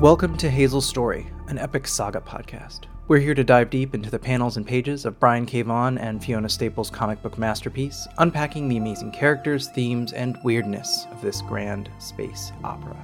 [0.00, 2.84] Welcome to Hazel's Story, an epic saga podcast.
[3.06, 5.60] We're here to dive deep into the panels and pages of Brian K.
[5.60, 11.20] Vaughan and Fiona Staples' comic book masterpiece, unpacking the amazing characters, themes, and weirdness of
[11.20, 12.96] this grand space opera.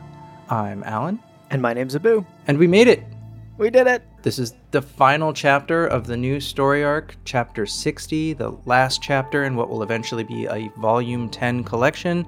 [0.49, 1.21] I'm Alan.
[1.51, 2.25] And my name's Abu.
[2.47, 3.05] And we made it!
[3.59, 4.03] We did it!
[4.23, 9.45] This is the final chapter of the new story arc, chapter 60, the last chapter
[9.45, 12.27] in what will eventually be a volume 10 collection.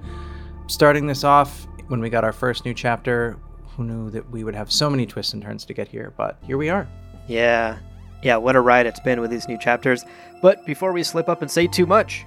[0.67, 3.39] Starting this off, when we got our first new chapter,
[3.79, 6.37] who knew that we would have so many twists and turns to get here, but
[6.43, 6.87] here we are.
[7.29, 7.79] Yeah.
[8.25, 10.05] Yeah, what a ride it's been with these new chapters.
[10.43, 12.27] But before we slip up and say too much,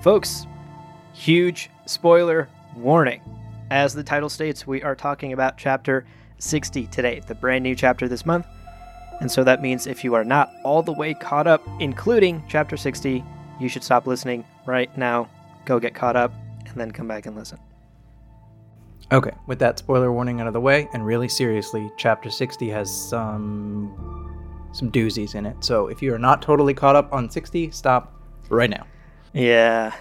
[0.00, 0.46] folks,
[1.12, 3.20] huge spoiler warning.
[3.70, 6.06] As the title states, we are talking about chapter
[6.38, 8.46] 60 today, the brand new chapter this month.
[9.20, 12.76] And so that means if you are not all the way caught up, including chapter
[12.76, 13.24] 60,
[13.58, 15.28] you should stop listening right now,
[15.64, 16.32] go get caught up,
[16.66, 17.58] and then come back and listen.
[19.12, 22.90] Okay, with that spoiler warning out of the way, and really seriously, chapter 60 has
[22.90, 24.32] some
[24.72, 25.62] some doozies in it.
[25.62, 28.14] So if you are not totally caught up on 60, stop
[28.48, 28.86] right now.
[29.34, 29.94] Yeah.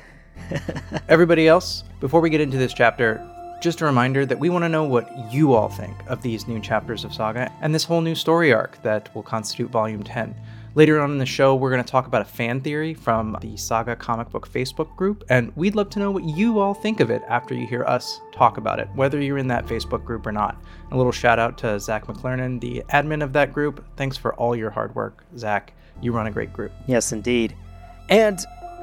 [1.09, 3.27] Everybody else, before we get into this chapter,
[3.61, 6.61] just a reminder that we want to know what you all think of these new
[6.61, 10.33] chapters of Saga and this whole new story arc that will constitute Volume 10.
[10.73, 13.58] Later on in the show, we're going to talk about a fan theory from the
[13.58, 17.09] Saga comic book Facebook group, and we'd love to know what you all think of
[17.09, 20.31] it after you hear us talk about it, whether you're in that Facebook group or
[20.31, 20.55] not.
[20.92, 23.86] A little shout out to Zach McClernand, the admin of that group.
[23.97, 25.73] Thanks for all your hard work, Zach.
[26.02, 26.72] You run a great group.
[26.88, 27.53] Yes, indeed.
[28.08, 28.39] And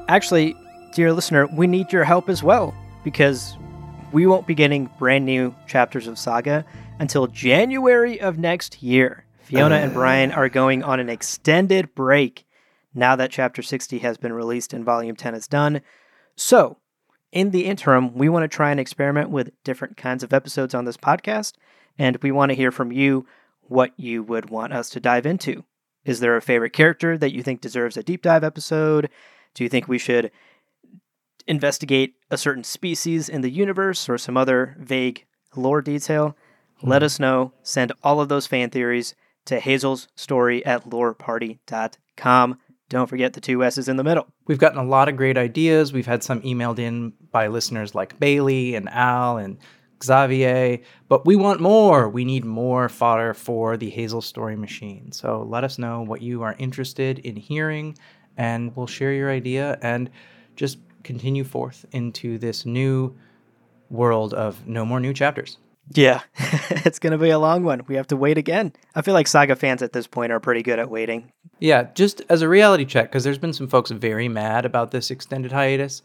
[0.07, 0.55] actually,
[0.93, 3.57] dear listener, we need your help as well, because
[4.11, 6.63] we won't be getting brand new chapters of Saga
[6.99, 9.25] until January of next year.
[9.49, 9.95] Fiona and uh.
[9.95, 12.45] Brian are going on an extended break
[12.93, 15.81] now that Chapter 60 has been released and Volume 10 is done.
[16.35, 16.77] So,
[17.31, 20.85] in the interim, we want to try and experiment with different kinds of episodes on
[20.85, 21.53] this podcast,
[21.97, 23.25] and we want to hear from you
[23.63, 25.63] what you would want us to dive into.
[26.05, 29.09] Is there a favorite character that you think deserves a deep dive episode?
[29.55, 30.29] Do you think we should
[31.47, 36.37] investigate a certain species in the universe or some other vague lore detail?
[36.83, 37.05] Let hmm.
[37.07, 37.53] us know.
[37.63, 39.15] Send all of those fan theories
[39.45, 42.59] to Hazel's story at loreparty.com.
[42.89, 44.27] Don't forget the two S's in the middle.
[44.47, 45.93] We've gotten a lot of great ideas.
[45.93, 49.59] We've had some emailed in by listeners like Bailey and Al and
[50.03, 52.09] Xavier, but we want more.
[52.09, 55.11] We need more fodder for the Hazel Story Machine.
[55.11, 57.97] So let us know what you are interested in hearing,
[58.37, 60.09] and we'll share your idea and
[60.55, 63.15] just continue forth into this new
[63.89, 65.57] world of no more new chapters.
[65.91, 66.21] Yeah,
[66.85, 67.81] it's going to be a long one.
[67.87, 68.73] We have to wait again.
[68.95, 71.31] I feel like Saga fans at this point are pretty good at waiting.
[71.59, 75.11] Yeah, just as a reality check, because there's been some folks very mad about this
[75.11, 76.01] extended hiatus.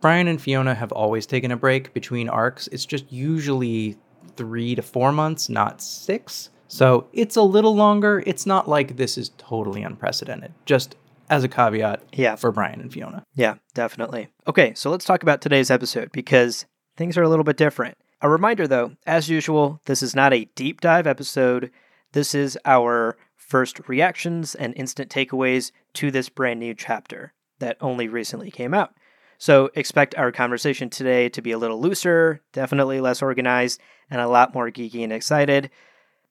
[0.00, 2.66] Brian and Fiona have always taken a break between arcs.
[2.68, 3.96] It's just usually
[4.36, 6.50] three to four months, not six.
[6.66, 8.22] So it's a little longer.
[8.26, 10.52] It's not like this is totally unprecedented.
[10.64, 10.96] Just
[11.30, 12.36] as a caveat yeah.
[12.36, 13.24] for Brian and Fiona.
[13.34, 14.28] Yeah, definitely.
[14.46, 16.66] Okay, so let's talk about today's episode because
[16.96, 17.96] things are a little bit different.
[18.22, 21.72] A reminder though, as usual, this is not a deep dive episode.
[22.12, 28.06] This is our first reactions and instant takeaways to this brand new chapter that only
[28.06, 28.94] recently came out.
[29.38, 34.28] So expect our conversation today to be a little looser, definitely less organized, and a
[34.28, 35.68] lot more geeky and excited.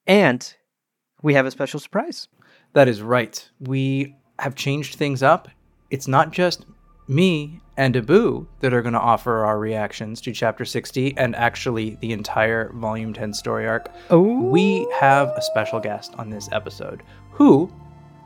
[0.08, 0.56] And
[1.22, 2.30] we have a special surprise.
[2.72, 3.50] That is right.
[3.60, 5.50] We have changed things up.
[5.90, 6.66] It's not just
[7.12, 11.98] me and Abu that are going to offer our reactions to chapter 60 and actually
[12.00, 13.92] the entire volume 10 story arc.
[14.10, 14.42] Oh.
[14.42, 17.72] We have a special guest on this episode who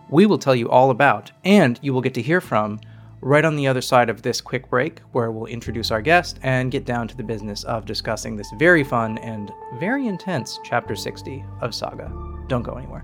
[0.09, 2.79] we will tell you all about and you will get to hear from
[3.21, 6.71] right on the other side of this quick break where we'll introduce our guest and
[6.71, 11.43] get down to the business of discussing this very fun and very intense chapter 60
[11.61, 12.11] of Saga.
[12.47, 13.03] Don't go anywhere.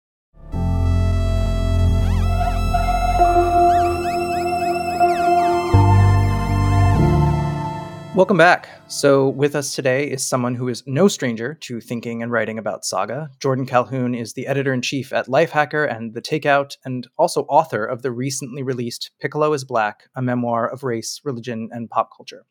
[8.13, 8.67] Welcome back.
[8.89, 12.83] So, with us today is someone who is no stranger to thinking and writing about
[12.83, 13.29] Saga.
[13.39, 17.85] Jordan Calhoun is the editor in chief at Lifehacker and The Takeout, and also author
[17.85, 22.45] of the recently released Piccolo is Black, a memoir of race, religion, and pop culture.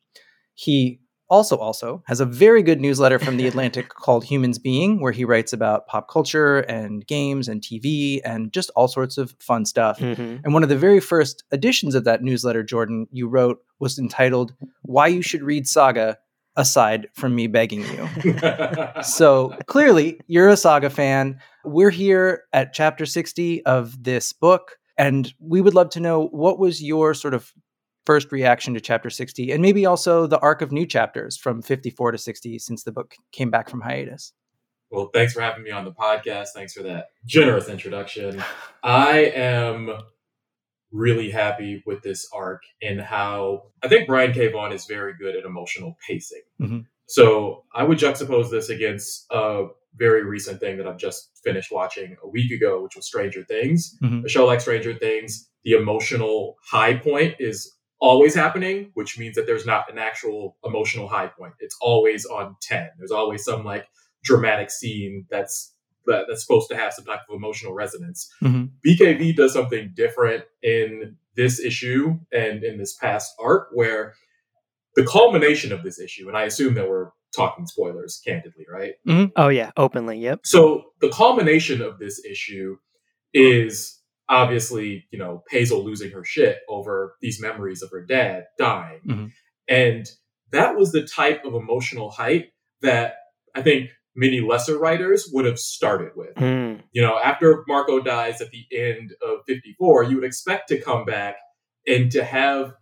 [0.55, 0.99] He
[1.31, 5.25] also also has a very good newsletter from the Atlantic called Humans Being, where he
[5.25, 9.97] writes about pop culture and games and TV and just all sorts of fun stuff.
[9.97, 10.43] Mm-hmm.
[10.43, 14.53] And one of the very first editions of that newsletter, Jordan, you wrote was entitled
[14.83, 16.19] "Why You Should Read Saga."
[16.57, 18.37] Aside from me begging you.
[19.03, 21.39] So clearly, you're a saga fan.
[21.63, 26.59] We're here at chapter 60 of this book, and we would love to know what
[26.59, 27.53] was your sort of
[28.05, 32.11] first reaction to chapter 60, and maybe also the arc of new chapters from 54
[32.11, 34.33] to 60 since the book came back from hiatus.
[34.89, 36.49] Well, thanks for having me on the podcast.
[36.53, 38.43] Thanks for that generous introduction.
[38.83, 39.89] I am
[40.91, 44.51] really happy with this arc and how I think Brian K.
[44.51, 46.41] Vaughan is very good at emotional pacing.
[46.59, 46.85] Mhm.
[47.05, 52.17] So I would juxtapose this against a very recent thing that I've just finished watching
[52.21, 53.97] a week ago, which was Stranger Things.
[54.01, 54.25] Mhm.
[54.25, 59.45] A show like Stranger Things, the emotional high point is always happening, which means that
[59.45, 61.53] there's not an actual emotional high point.
[61.59, 62.89] It's always on 10.
[62.97, 63.85] There's always some like
[64.23, 65.73] dramatic scene that's
[66.07, 68.29] that, that's supposed to have some type of emotional resonance.
[68.41, 68.71] Mhm.
[68.85, 74.15] BKV does something different in this issue and in this past arc where
[74.95, 78.95] the culmination of this issue, and I assume that we're talking spoilers candidly, right?
[79.37, 80.17] Oh yeah, openly.
[80.17, 80.41] Yep.
[80.43, 82.77] So the culmination of this issue
[83.33, 84.00] is
[84.31, 89.01] obviously, you know, Hazel losing her shit over these memories of her dad dying.
[89.05, 89.31] Mhm.
[89.67, 90.09] And
[90.51, 92.47] that was the type of emotional height
[92.81, 93.15] that
[93.53, 96.33] I think many lesser writers would have started with.
[96.35, 96.81] Mm.
[96.93, 101.05] You know, after Marko dies at the end of 54, you would expect to come
[101.05, 101.35] back
[101.87, 102.73] and to have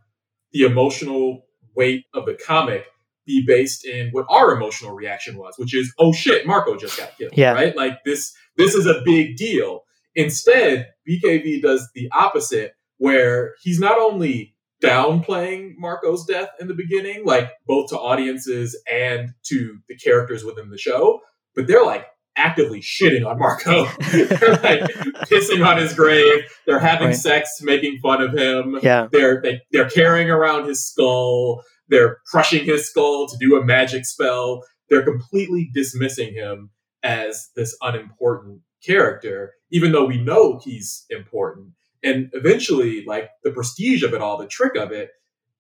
[0.51, 2.86] the emotional weight of the comic
[3.25, 7.16] be based in what our emotional reaction was, which is, oh shit, Marko just got
[7.18, 7.34] killed.
[7.36, 7.54] Yeah.
[7.54, 7.75] Right?
[7.75, 9.84] Like this this is a big deal.
[10.19, 17.25] Instead, BKV does the opposite, where he's not only downplaying Marko's death in the beginning,
[17.25, 21.19] like both to audiences and to the characters within the show,
[21.56, 22.06] but they're like
[22.36, 23.86] actively shitting on Marko.
[24.12, 24.81] they're like
[25.30, 26.44] pissing on his grave.
[26.65, 27.15] They're having Right.
[27.15, 28.80] sex, making fun of him.
[28.81, 29.07] Yeah.
[29.12, 31.63] They're they, they're carrying around his skull.
[31.89, 34.63] They're crushing his skull to do a magic spell.
[34.89, 36.69] They're completely dismissing him
[37.04, 41.69] as this unimportant character, even though we know he's important.
[42.03, 45.11] And eventually, like the prestige of it all, the trick of it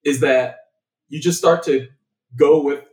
[0.03, 0.55] is that
[1.09, 1.87] you just start to
[2.37, 2.89] go with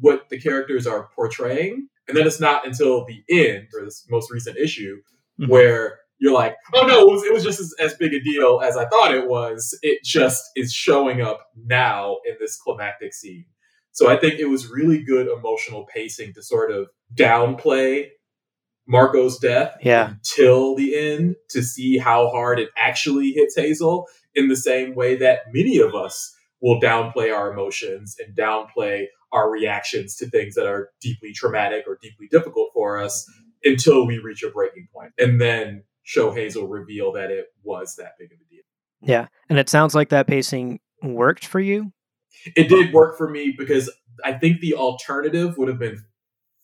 [0.00, 1.88] what the characters are portraying.
[2.08, 4.96] And then it's not until the end, or this most recent issue,
[5.40, 5.48] Mhm.
[5.48, 8.60] where you're like, oh no, it was, it was just as, as big a deal
[8.64, 9.78] as I thought it was.
[9.82, 13.44] It just is showing up now in this climactic scene.
[13.92, 18.08] So I think it was really good emotional pacing to sort of downplay
[18.90, 20.10] Marko's death Yeah.
[20.10, 25.16] until the end to see how hard it actually hits Hazel in the same way
[25.16, 30.66] that many of us will downplay our emotions and downplay our reactions to things that
[30.66, 33.30] are deeply traumatic or deeply difficult for us
[33.64, 38.12] until we reach a breaking point and then show Hazel reveal that it was that
[38.18, 38.62] big of a deal.
[39.02, 39.26] Yeah.
[39.50, 41.92] And it sounds like that pacing worked for you.
[42.56, 43.90] It did work for me because
[44.24, 46.02] I think the alternative would have been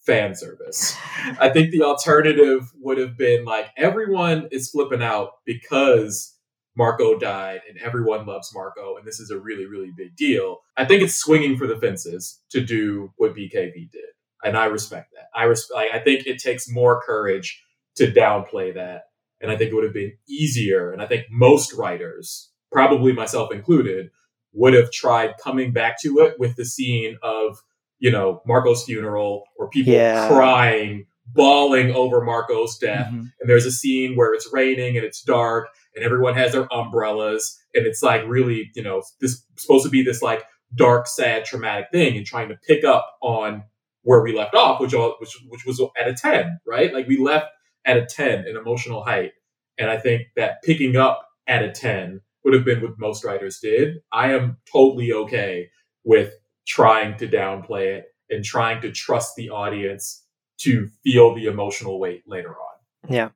[0.04, 0.96] fan service.
[1.40, 6.34] I think the alternative would have been like everyone is flipping out because
[6.76, 10.58] Marko died and everyone loves Marko and this is a really really big deal.
[10.76, 14.10] I think it's swinging for the fences to do what BKV did.
[14.42, 15.28] And I respect that.
[15.34, 17.62] I res- like, I think it takes more courage
[17.96, 19.04] to downplay that
[19.40, 23.52] and I think it would have been easier and I think most writers, probably myself
[23.52, 24.10] included,
[24.52, 27.62] would have tried coming back to it with the scene of
[28.04, 30.28] you know Marko's funeral or people Yeah.
[30.28, 33.08] crying, bawling over Marko's death.
[33.10, 33.30] Mhm.
[33.40, 37.58] And there's a scene where it's raining and it's dark and everyone has their umbrellas
[37.74, 40.42] and it's like really you know this supposed to be this like
[40.74, 43.62] dark, sad, traumatic thing and trying to pick up on
[44.02, 46.92] where we left off, which all, which which was at a ten, right?
[46.92, 47.46] Like we left
[47.86, 49.32] at a ten in emotional height,
[49.78, 53.58] and I think that picking up at a ten would have been what most writers
[53.62, 53.88] did.
[54.12, 55.70] I am totally okay
[56.04, 56.34] with
[56.66, 60.24] trying to downplay it and trying to trust the audience
[60.58, 63.12] to feel the emotional weight later on.
[63.12, 63.30] Yeah.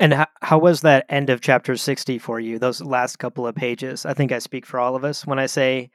[0.00, 3.54] And how, how was that end of chapter 60 for you, those last couple of
[3.54, 4.04] pages?
[4.04, 5.90] I think I speak for all of us when I say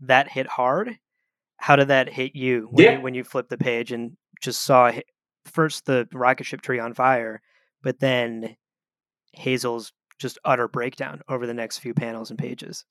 [0.00, 0.96] that hit hard.
[1.56, 2.96] How did that hit you when, Yeah.
[2.96, 4.92] you, when you flipped the page and just saw
[5.46, 7.42] first the rocket ship tree on fire,
[7.82, 8.56] but then
[9.32, 12.84] Hazel's just utter breakdown over the next few panels and pages?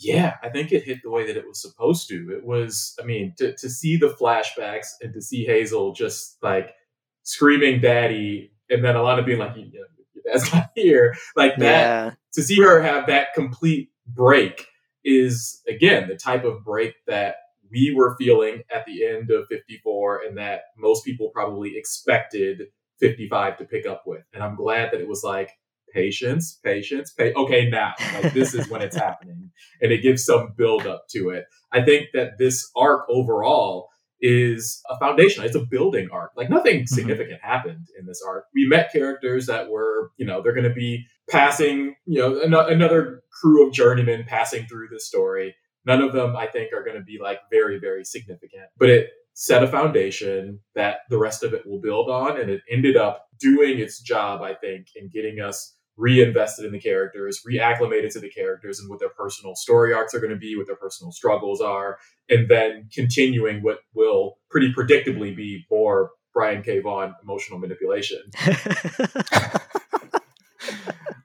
[0.00, 2.32] Yeah, I think it hit the way that it was supposed to.
[2.36, 6.74] It was, I mean, to, to see the flashbacks and to see Hazel just like
[7.22, 11.14] screaming daddy and then Alana being like, you know, your dad's not here.
[11.36, 11.64] Like that,
[12.06, 12.10] Yeah.
[12.34, 14.66] to see her have that complete break
[15.04, 17.36] is, again, the type of break that
[17.70, 22.62] we were feeling at the end of 54 and that most people probably expected
[22.98, 24.22] 55 to pick up with.
[24.32, 25.50] And I'm glad that it was like,
[25.92, 27.32] patience, patience, pay.
[27.34, 29.50] Okay, now, like this is when it's happening.
[29.80, 31.44] And it gives some build up to it.
[31.72, 33.88] I think that this arc overall
[34.20, 35.44] is a foundation.
[35.44, 36.32] It's a building arc.
[36.36, 36.94] Like nothing mm-hmm.
[36.94, 38.44] significant happened in this arc.
[38.54, 42.72] We met characters that were, you know, they're going to be passing, you know, an-
[42.72, 45.54] another crew of journeymen passing through this story.
[45.86, 48.64] None of them, I think, are going to be like very, very significant.
[48.76, 52.40] But it set a foundation that the rest of it will build on.
[52.40, 56.80] And it ended up doing its job, I think, in getting us reinvested in the
[56.80, 60.56] characters, reacclimated to the characters and what their personal story arcs are going to be,
[60.56, 61.98] what their personal struggles are,
[62.30, 66.78] and then continuing what will pretty predictably be more Brian K.
[66.78, 68.18] Vaughan emotional manipulation.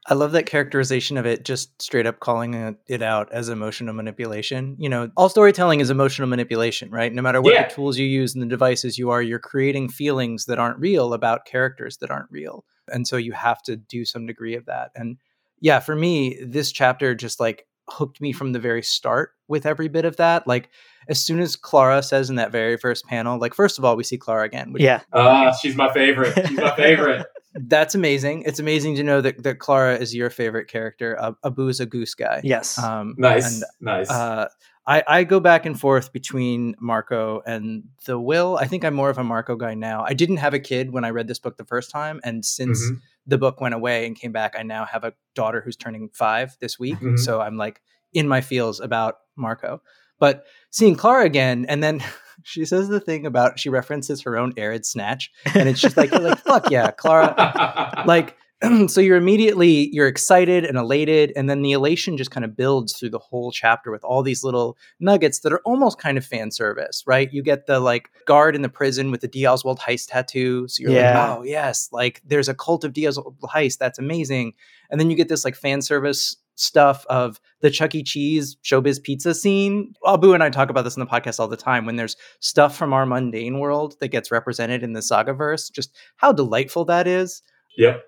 [0.07, 4.75] I love that characterization of it, just straight up calling it out as emotional manipulation.
[4.77, 7.13] You know, all storytelling is emotional manipulation, right?
[7.13, 7.67] No matter what yeah.
[7.67, 11.13] the tools you use and the devices you are, you're creating feelings that aren't real
[11.13, 12.65] about characters that aren't real.
[12.91, 14.91] And so you have to do some degree of that.
[14.95, 15.17] And
[15.59, 19.87] yeah, for me, this chapter just like hooked me from the very start with every
[19.87, 20.47] bit of that.
[20.47, 20.69] Like
[21.07, 24.03] as soon as Klara says in that very first panel, like first of all, we
[24.03, 24.73] see Klara again.
[24.77, 25.01] yeah.
[25.11, 26.33] Uh, she's my favorite.
[26.47, 27.25] She's my favorite.
[27.55, 28.43] That's amazing.
[28.47, 31.15] It's amazing to know that, that Klara is your favorite character.
[31.19, 32.41] Uh, Abu is a goose guy.
[32.43, 32.79] Yes.
[32.79, 33.61] Um, nice.
[33.61, 34.09] And, nice.
[34.09, 34.47] Uh,
[34.85, 38.57] I, I go back and forth between Marko and the Will.
[38.57, 40.03] I think I'm more of a Marko guy now.
[40.05, 42.83] I didn't have a kid when I read this book the first time, and since
[42.83, 42.97] mm-hmm.
[43.25, 46.57] the book went away and came back, I now have a daughter who's turning five
[46.59, 46.95] this week.
[46.95, 47.17] Mm-hmm.
[47.17, 47.81] So I'm like
[48.13, 49.81] in my feels about Marko.
[50.19, 52.03] But seeing Klara again, and then
[52.43, 56.11] she says the thing about she references her own arid snatch, and it's just like,
[56.11, 58.05] like fuck yeah, Klara.
[58.05, 58.35] like
[58.87, 62.93] so you're immediately you're excited and elated and then the elation just kind of builds
[62.93, 66.51] through the whole chapter with all these little nuggets that are almost kind of fan
[66.51, 69.45] service right you get the like guard in the prison with the D.
[69.45, 71.19] Oswald heist tattoo so you're yeah.
[71.19, 73.07] like oh yes like there's a cult of D.
[73.07, 74.53] Oswald heist that's amazing
[74.89, 78.03] and then you get this like fan service stuff of the Chuck E.
[78.03, 79.93] Cheese showbiz pizza scene.
[80.05, 82.77] Abu and I talk about this in the podcast all the time when there's stuff
[82.77, 87.07] from our mundane world that gets represented in the saga verse, just how delightful that
[87.07, 87.41] is.
[87.75, 88.03] Yep.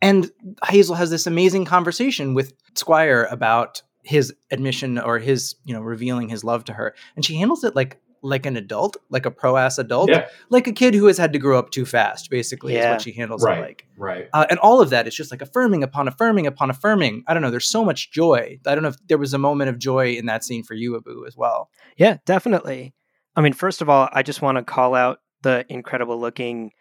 [0.00, 0.30] And
[0.64, 6.28] Hazel has this amazing conversation with Squire about his admission or his, you know, revealing
[6.28, 6.94] his love to her.
[7.16, 10.28] And she handles it like like an adult, like a pro ass adult, yeah.
[10.50, 12.90] like a kid who has had to grow up too fast, basically, yeah.
[12.90, 13.58] is what she handles right.
[13.58, 13.86] it like.
[13.96, 14.28] Right.
[14.32, 17.24] Uh, and all of that is just like affirming upon affirming upon affirming.
[17.26, 17.50] I don't know.
[17.50, 18.58] There's so much joy.
[18.66, 20.96] I don't know if there was a moment of joy in that scene for you,
[20.96, 21.70] Abu, as well.
[21.96, 22.94] Yeah, definitely.
[23.36, 26.72] I mean, first of all, I just want to call out the incredible looking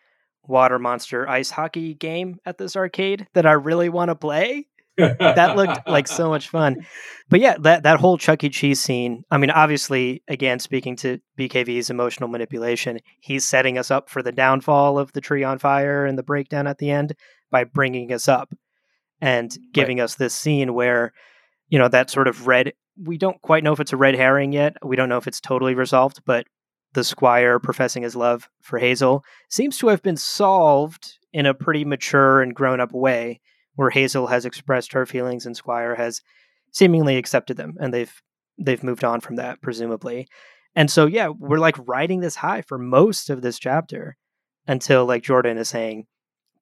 [0.47, 4.67] water monster ice hockey game at this arcade that I really want to play.
[4.97, 6.85] that looked like so much fun.
[7.29, 8.49] But yeah, that that whole Chuck E.
[8.49, 9.23] Cheese scene.
[9.29, 14.31] I mean, obviously, again, speaking to BKV's emotional manipulation, he's setting us up for the
[14.31, 17.13] downfall of the tree on fire and the breakdown at the end
[17.51, 18.53] by bringing us up
[19.21, 20.05] and giving right.
[20.05, 21.13] us this scene where,
[21.69, 22.73] you know, that sort of red.
[22.99, 24.77] We don't quite know if it's a red herring yet.
[24.83, 26.47] We don't know if it's totally resolved, but
[26.93, 31.85] the squire professing his love for Hazel seems to have been solved in a pretty
[31.85, 33.39] mature and grown up way,
[33.75, 36.21] where Hazel has expressed her feelings and Squire has
[36.71, 38.21] seemingly accepted them, and they've
[38.57, 40.27] they've moved on from that, presumably.
[40.75, 44.15] And so, yeah, we're like riding this high for most of this chapter
[44.67, 46.05] until, like Jordan is saying,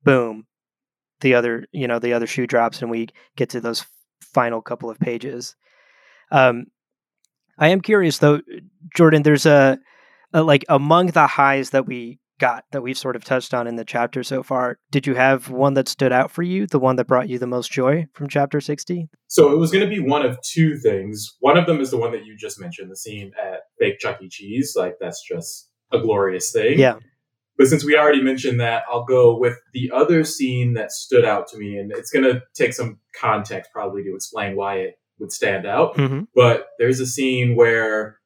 [0.03, 0.45] boom,
[1.21, 3.85] the other, you know, the other shoe drops, and we get to those
[4.21, 5.55] final couple of pages.
[6.31, 6.65] Um,
[7.57, 8.41] I am curious though,
[8.95, 9.23] Jordan.
[9.23, 9.79] There's a
[10.35, 13.75] uh, like among the highs that we got that we've sort of touched on in
[13.75, 16.97] the chapter so far, did you have one that stood out for you, the one
[16.97, 19.07] that brought you the most joy from chapter 60?
[19.27, 21.35] So it was going to be one of two things.
[21.39, 24.21] One of them is the one that you just mentioned, the scene at Fake Chuck
[24.21, 24.29] E.
[24.29, 24.73] Cheese.
[24.75, 26.77] Like, that's just a glorious thing.
[26.77, 26.97] Yeah.
[27.57, 31.47] But since we already mentioned that, I'll go with the other scene that stood out
[31.49, 31.77] to me.
[31.77, 35.95] And it's going to take some context probably to explain why it would stand out.
[35.95, 36.23] Mm-hmm.
[36.35, 38.19] But there's a scene where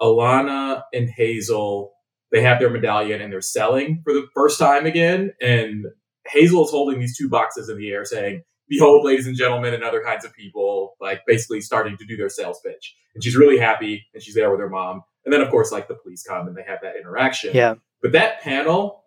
[0.00, 1.92] Alana and Hazel,
[2.30, 5.32] they have their medallion and they're selling for the first time again.
[5.40, 5.86] And
[6.26, 9.82] Hazel is holding these two boxes in the air saying, Behold, ladies and gentlemen, and
[9.82, 12.94] other kinds of people, like basically starting to do their sales pitch.
[13.14, 15.02] And she's really happy and she's there with her mom.
[15.24, 17.54] And then, of course, like the police come and they have that interaction.
[17.54, 17.76] Yeah.
[18.02, 19.04] But that panel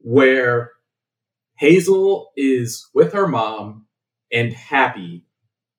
[0.00, 0.72] where
[1.58, 3.86] Hazel is with her mom
[4.32, 5.26] and happy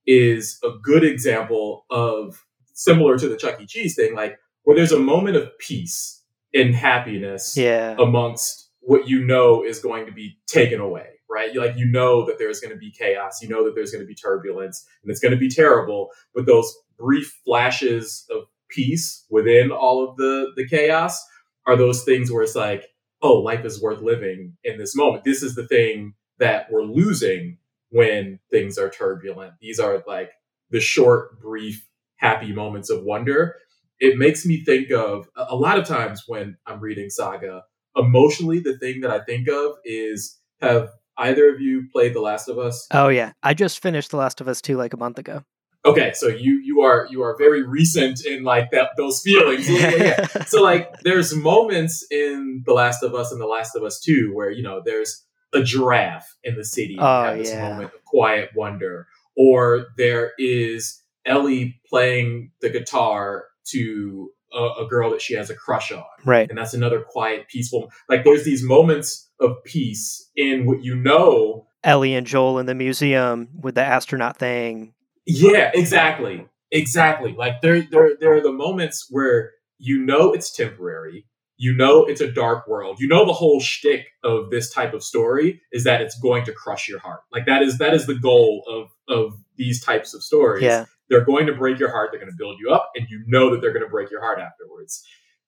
[0.08, 3.66] is a good example of similar to the Chuck E.
[3.66, 4.16] Cheese thing.
[4.16, 6.22] Like where there's a moment of peace
[6.54, 7.96] and happiness yeah.
[7.98, 11.54] amongst what you know is going to be taken away, right?
[11.54, 14.04] You, like you know that there's going to be chaos, you know that there's going
[14.04, 16.10] to be turbulence, and it's going to be terrible.
[16.34, 21.24] But those brief flashes of peace within all of the the chaos
[21.66, 22.86] are those things where it's like,
[23.22, 25.24] oh, life is worth living in this moment.
[25.24, 27.58] This is the thing that we're losing
[27.90, 29.54] when things are turbulent.
[29.60, 30.32] These are like
[30.70, 33.56] the short, brief, happy moments of wonder.
[34.00, 37.64] It makes me think of a lot of times when I'm reading Saga,
[37.96, 42.50] emotionally, the thing that I think of is have either of you played The Last
[42.50, 42.88] of Us?
[42.92, 45.44] Oh yeah, I just finished The Last of Us 2 like a month ago.
[45.86, 49.70] Okay, so you you are you are very recent in like that those feelings.
[49.70, 50.04] Yeah, yeah,
[50.36, 50.44] yeah.
[50.48, 54.32] so like there's moments in The Last of Us and The Last of Us 2
[54.34, 55.24] where you know there's
[55.54, 56.98] a giraffe in the city.
[57.00, 57.70] Oh, have this yeah.
[57.70, 59.08] moment of quiet wonder.
[59.38, 65.56] Or there is Ellie playing the guitar to a, a girl that she has a
[65.56, 66.04] crush on.
[66.26, 66.50] Right.
[66.50, 67.92] And that's another quiet, peaceful.
[68.10, 71.68] Like there's these moments of peace in what you know.
[71.84, 74.94] Ellie and Joel in the museum with the astronaut thing.
[75.26, 76.48] Yeah, exactly.
[76.72, 77.34] Exactly.
[77.34, 81.26] Like there, there, there are the moments where you know it's temporary.
[81.58, 83.00] You know it's a dark world.
[83.00, 86.52] You know the whole shtick of this type of story is that it's going to
[86.52, 87.22] crush your heart.
[87.32, 90.64] Like that is that is the goal of of these types of stories.
[90.64, 90.86] Yeah.
[91.10, 92.10] They're going to break your heart.
[92.12, 94.22] They're going to build you up, and you know that they're going to break your
[94.22, 95.04] heart afterwards.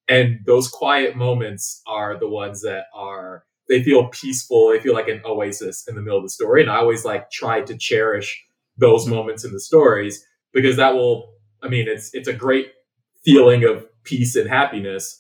[0.08, 4.70] And those quiet moments are the ones that are they feel peaceful.
[4.70, 6.62] They feel like an oasis in the middle of the story.
[6.62, 8.42] And I always like try to cherish
[8.78, 11.34] those moments in the stories because that will.
[11.62, 12.68] I mean, it's it's a great
[13.26, 15.20] feeling of peace and happiness,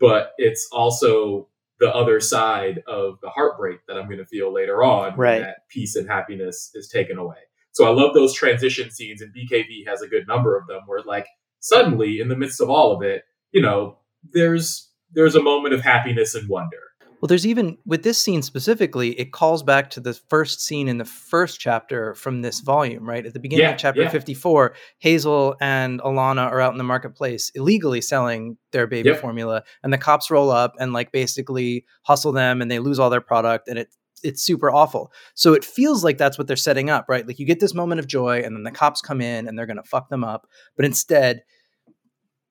[0.00, 1.48] but it's also
[1.78, 5.40] the other side of the heartbreak that I'm going to feel later on Right.
[5.40, 7.36] that peace and happiness is taken away.
[7.74, 11.02] So I love those transition scenes, and BKV has a good number of them where,
[11.02, 11.26] like,
[11.60, 13.98] suddenly in the midst of all of it, you know,
[14.32, 16.78] there's there's a moment of happiness and wonder.
[17.20, 20.98] Well, there's even with this scene specifically, it calls back to the first scene in
[20.98, 23.24] the first chapter from this volume, right?
[23.24, 24.10] At the beginning Yeah, of chapter yeah.
[24.10, 29.20] 54, Hazel and Alana are out in the marketplace illegally selling their baby Yep.
[29.20, 33.08] formula, and the cops roll up and like basically hustle them and they lose all
[33.10, 33.88] their product and it
[34.24, 35.12] it's super awful.
[35.34, 37.26] So it feels like that's what they're setting up, right?
[37.26, 39.66] Like you get this moment of joy and then the cops come in and they're
[39.66, 41.42] going to fuck them up, but instead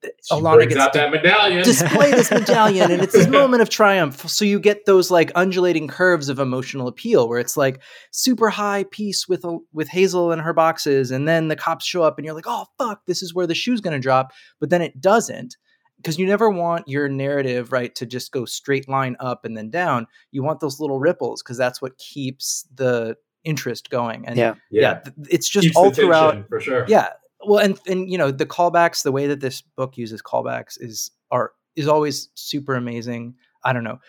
[0.03, 1.63] She Alana gets out that medallion.
[1.63, 5.87] display this medallion and it's this moment of triumph so you get those like undulating
[5.87, 7.81] curves of emotional appeal where it's like
[8.11, 12.17] super high peace with with hazel and her boxes and then the cops show up
[12.17, 14.81] and you're like oh fuck this is where the shoe's going to drop but then
[14.81, 15.55] it doesn't
[16.03, 19.69] because you never want your narrative right to just go straight line up and then
[19.69, 20.05] down.
[20.31, 24.55] You want those little ripples because that's what keeps the interest going and Yeah.
[24.69, 26.85] yeah, th- it's just Keeps all throughout for sure.
[26.87, 27.09] yeah.
[27.45, 31.11] Well and and you know the callbacks the way that this book uses callbacks is
[31.31, 33.35] are is always super amazing.
[33.63, 33.99] I don't know.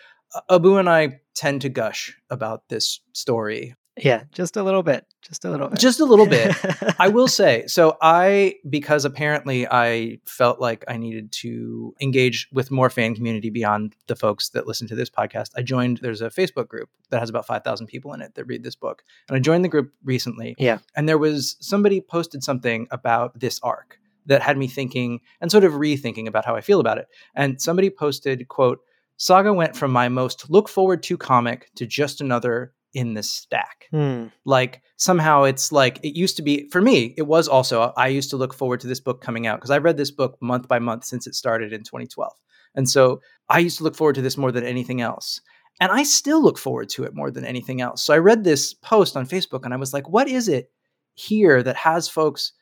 [0.49, 5.05] Abu and i tend to gush about this story Yeah, just a little bit.
[5.21, 5.79] Just a little bit.
[5.79, 6.55] just a little bit
[6.99, 12.69] i will say so i because apparently i felt like i needed to engage with
[12.69, 16.29] more fan community beyond the folks that listen to this podcast i joined there's a
[16.29, 19.39] facebook group that has about 5000 people in it that read this book and i
[19.39, 20.77] joined the group recently Yeah.
[20.95, 25.63] and there was somebody posted something about this arc that had me thinking and sort
[25.63, 28.77] of rethinking about how i feel about it and somebody posted quote
[29.17, 33.85] saga went from my most look forward to comic to just another in the stack.
[33.91, 34.27] Hmm.
[34.45, 38.29] like somehow it's like it used to be for me it was also i used
[38.31, 40.79] to look forward to this book coming out because i read this book month by
[40.79, 42.33] month since it started in 2012
[42.73, 45.41] and so i used to look forward to this more than anything else.
[45.81, 48.01] And i still look forward to it more than anything else.
[48.03, 50.71] So i read this post on facebook and i was like what is it
[51.13, 52.53] here that has folks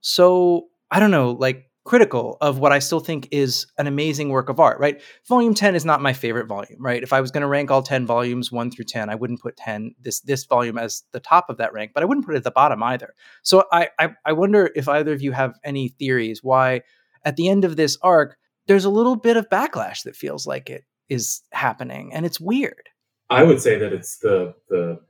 [0.00, 4.50] so i don't know like critical of what i still think is an amazing work
[4.50, 5.00] of art right?
[5.26, 7.02] Volume 10 is not my favorite volume right?
[7.02, 9.56] If i was going to rank all 10 volumes 1 through 10 i wouldn't put
[9.56, 12.38] 10 this this volume as the top of that rank but i wouldn't put it
[12.38, 13.14] at the bottom either.
[13.42, 16.82] So i i, I wonder if either of you have any theories why
[17.24, 20.68] at the end of this arc there's a little bit of backlash that feels like
[20.68, 22.90] it is happening and it's weird.
[23.30, 25.00] I would say that it's the the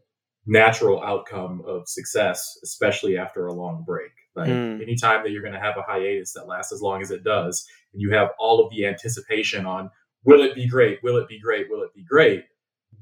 [0.49, 4.13] natural outcome of success, especially after a long break.
[4.35, 4.81] Like Hmm.
[4.83, 7.67] anytime that you're going to have a hiatus that lasts as long as it does,
[7.93, 9.91] and you have all of the anticipation on
[10.25, 12.45] will it be great, will it be great, will it be great,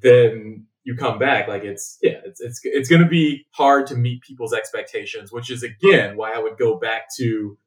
[0.03, 3.97] then you come back like it's yeah, it's it's it's going to be hard to
[3.97, 7.59] meet people's expectations, which is again why I would go back to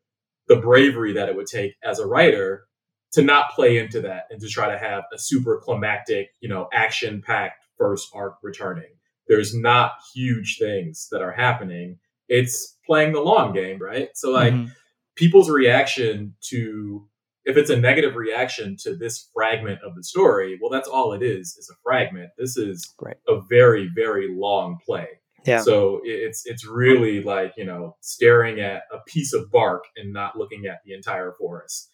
[0.47, 2.65] the bravery that it would take as a writer
[3.13, 6.67] to not play into that and to try to have a super climactic, you know,
[6.73, 8.91] action packed first arc returning.
[9.29, 11.99] There's not huge things that are happening.
[12.27, 14.09] It's playing the long game, right?
[14.15, 14.71] So like Mhm.
[15.15, 17.07] people's reaction to
[17.45, 21.23] if it's a negative reaction to this fragment of the story, well that's all it
[21.23, 22.29] is, is a fragment.
[22.37, 23.17] This is Right.
[23.27, 25.07] a very very long play.
[25.45, 25.61] Yeah.
[25.61, 30.37] So it's it's really like, you know, staring at a piece of bark and not
[30.37, 31.89] looking at the entire forest.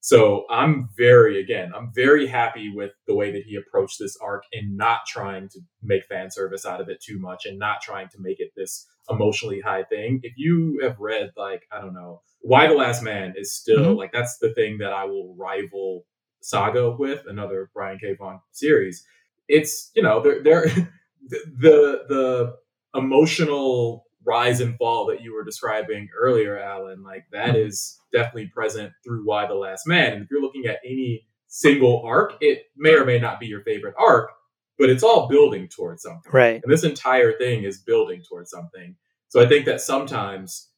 [0.00, 4.44] So I'm very, again, I'm very happy with the way that he approached this arc
[4.52, 8.08] and not trying to make fan service out of it too much and not trying
[8.10, 10.20] to make it this emotionally high thing.
[10.22, 13.98] If you have read, like, I don't know, Y: The Last Man is still mm-hmm.
[13.98, 16.04] like, that's the thing that I will rival
[16.40, 18.14] Saga with, another Brian K.
[18.14, 19.04] Vaughan series.
[19.48, 20.66] It's, you know, they're, they're
[21.28, 22.56] the, the
[22.94, 28.92] emotional rise and fall that you were describing earlier, Alan, like that is definitely present
[29.02, 30.12] through Y: The Last Man.
[30.12, 33.62] And if you're looking at any single arc, it may or may not be your
[33.62, 34.30] favorite arc,
[34.78, 36.30] but it's all building towards something.
[36.30, 36.60] Right.
[36.62, 38.94] And this entire thing is building towards something.
[39.28, 40.68] So I think that sometimes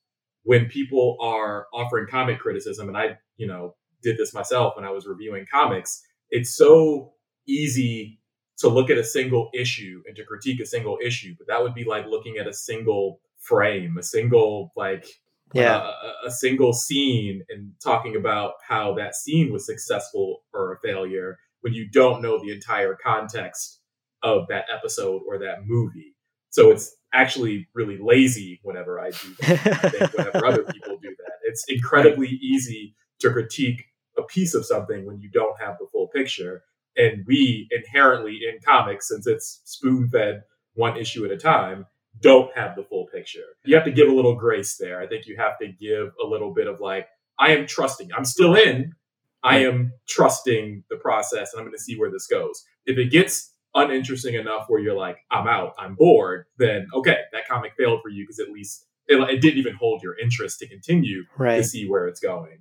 [0.44, 4.90] when people are offering comic criticism, and I, you know, did this myself when I
[4.90, 7.12] was reviewing comics, it's so
[7.46, 8.20] easy
[8.58, 11.74] to look at a single issue and to critique a single issue, but that would
[11.74, 15.06] be like looking at a single frame, a single like
[15.52, 15.92] yeah, uh,
[16.26, 21.74] a single scene and talking about how that scene was successful or a failure when
[21.74, 23.80] you don't know the entire context
[24.22, 26.14] of that episode or that movie.
[26.50, 29.84] So it's actually really lazy whenever I do that.
[29.84, 33.84] I think whenever other people do that, it's incredibly easy to critique
[34.18, 36.62] a piece of something when you don't have the full picture.
[36.96, 40.42] And we inherently in comics, since it's spoon fed
[40.74, 41.86] one issue at a time,
[42.20, 43.44] don't have the full picture.
[43.64, 45.00] You have to give a little grace there.
[45.00, 47.06] I think you have to give a little bit of like,
[47.38, 48.10] I am trusting.
[48.16, 48.92] I'm still in.
[49.42, 52.62] I am trusting the process and I'm going to see where this goes.
[52.84, 57.48] If it gets uninteresting enough where you're like, I'm out, I'm bored, then okay, that
[57.48, 60.68] comic failed for you because at least it, it, didn't even hold your interest to
[60.68, 61.56] continue right.
[61.56, 62.58] to see where it's going.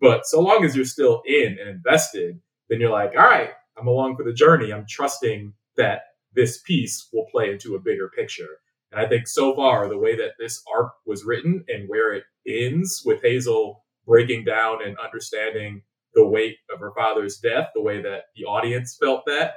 [0.00, 3.86] But so long as you're still in and invested, then you're like, all right, I'm
[3.86, 4.72] along for the journey.
[4.72, 6.02] I'm trusting that
[6.34, 8.48] this piece will play into a bigger picture.
[8.92, 12.24] And I think so far, the way that this arc was written and where it
[12.46, 15.82] ends with Hazel breaking down and understanding
[16.14, 19.54] the weight of her father's death, the way that the audience felt that,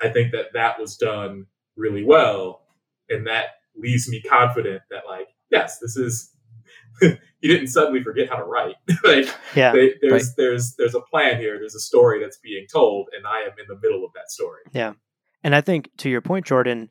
[0.00, 2.62] I think that that was done really well.
[3.10, 6.32] And that leaves me confident that, like, yes, this is.
[7.00, 8.76] he didn't suddenly forget how to write.
[9.04, 10.34] like, yeah, they, there's right.
[10.36, 11.58] there's there's a plan here.
[11.58, 14.60] There's a story that's being told, and I am in the middle of that story.
[14.72, 14.92] Yeah,
[15.42, 16.90] and I think to your point, Jordan,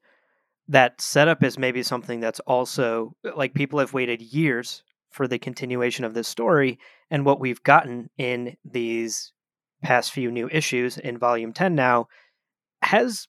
[0.69, 6.05] that setup is maybe something that's also like people have waited years for the continuation
[6.05, 6.79] of this story
[7.09, 9.33] and what we've gotten in these
[9.83, 12.07] past few new issues in volume 10 now
[12.83, 13.27] has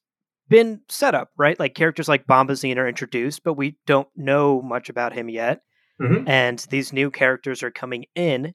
[0.48, 1.58] been set up right?
[1.58, 5.62] Like characters like bombazine are introduced but we don't know much about him yet
[6.00, 6.28] mm-hmm.
[6.28, 8.52] and these new characters are coming in.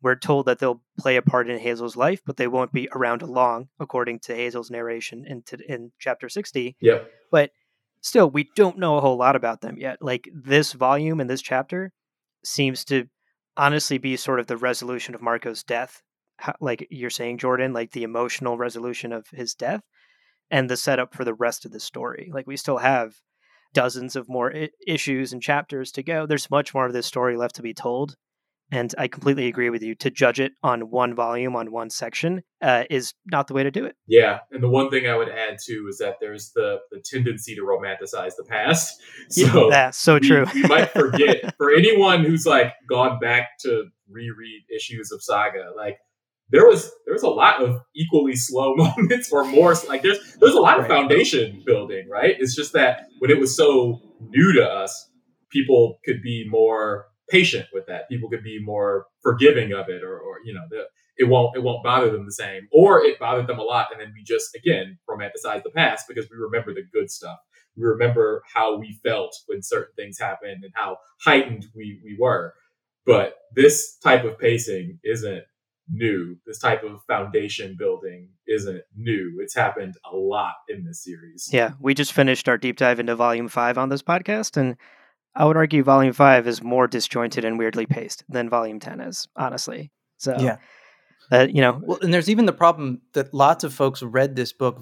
[0.00, 3.20] We're told that they'll play a part in hazel's life but they won't be around
[3.20, 7.50] long according to hazel's narration in, to, in chapter 60 yeah but
[8.04, 11.42] still we don't know a whole lot about them yet like this volume and this
[11.42, 11.90] chapter
[12.44, 13.06] seems to
[13.56, 16.02] honestly be sort of the resolution of marko's death
[16.60, 19.82] like you're saying jordan like the emotional resolution of his death
[20.50, 22.30] and the setup for the rest of the story.
[22.32, 23.14] Like we still have
[23.72, 26.26] dozens of more I- issues and chapters to go.
[26.26, 28.16] There's much more of this story left to be told
[28.70, 29.94] and I completely agree with you.
[29.96, 33.70] To judge it on one volume, on one section, uh, is not the way to
[33.70, 33.96] do it.
[34.06, 37.54] Yeah, and the one thing I would add too is that there's the the tendency
[37.54, 39.00] to romanticize the past.
[39.30, 40.46] So yeah, that's so we, true.
[40.54, 45.98] we might forget for anyone who's like gone back to reread issues of Saga, like
[46.50, 50.54] there was there was a lot of equally slow moments or more like there's there's
[50.54, 54.62] a lot of foundation building right it's just that when it was so new to
[54.62, 55.10] us
[55.50, 58.08] people could be more patient with that.
[58.08, 60.84] People could be more forgiving of it, or, or you know, the,
[61.16, 64.00] it won't it won't bother them the same, or it bothered them a lot, and
[64.00, 67.38] then we just again romanticize the past because we remember the good stuff.
[67.76, 72.54] We remember how we felt when certain things happened and how heightened we we were.
[73.06, 75.44] But this type of pacing isn't
[75.90, 76.36] new.
[76.46, 79.38] This type of foundation building isn't new.
[79.40, 81.50] It's happened a lot in this series.
[81.52, 84.76] Yeah, we just finished our deep dive into volume five on this podcast, and
[85.36, 89.26] I would argue Volume Five is more disjointed and weirdly paced than Volume Ten is,
[89.36, 89.90] honestly.
[90.18, 90.58] So yeah,
[91.32, 94.52] uh, you know, well, and there's even the problem that lots of folks read this
[94.52, 94.80] book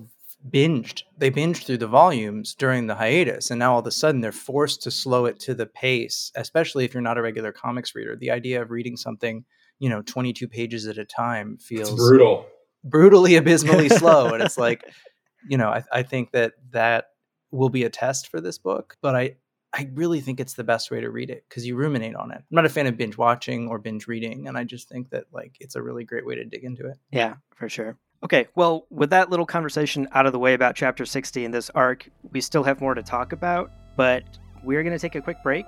[0.51, 1.03] binged.
[1.17, 4.33] They binged through the volumes during the hiatus, and now all of a sudden they're
[4.33, 6.33] forced to slow it to the pace.
[6.35, 9.45] Especially if you're not a regular comics reader, the idea of reading something,
[9.79, 12.47] you know, 22 pages at a time feels it's brutal,
[12.85, 14.85] brutally abysmally slow, and it's like,
[15.49, 17.07] you know, I, I think that that
[17.51, 19.37] will be a test for this book, but I
[19.75, 22.39] I really think it's the best way to read it because you ruminate on it.
[22.39, 25.25] I'm not a fan of binge watching or binge reading, and I just think that
[25.33, 26.99] like it's a really great way to dig into it.
[27.11, 27.97] Yeah, for sure.
[28.25, 31.71] Okay, well, with that little conversation out of the way about chapter 60 in this
[31.71, 34.23] arc, we still have more to talk about, but
[34.63, 35.67] we're going to take a quick break.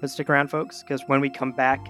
[0.00, 1.84] Let's stick around, folks, because when we come back,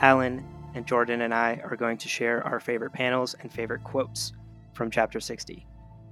[0.00, 4.32] Alan and Jordan and I are going to share our favorite panels and favorite quotes
[4.74, 5.66] from chapter 60.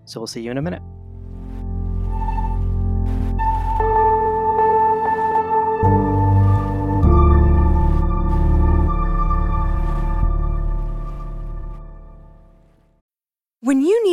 [0.07, 0.83] So we'll see you in a minute.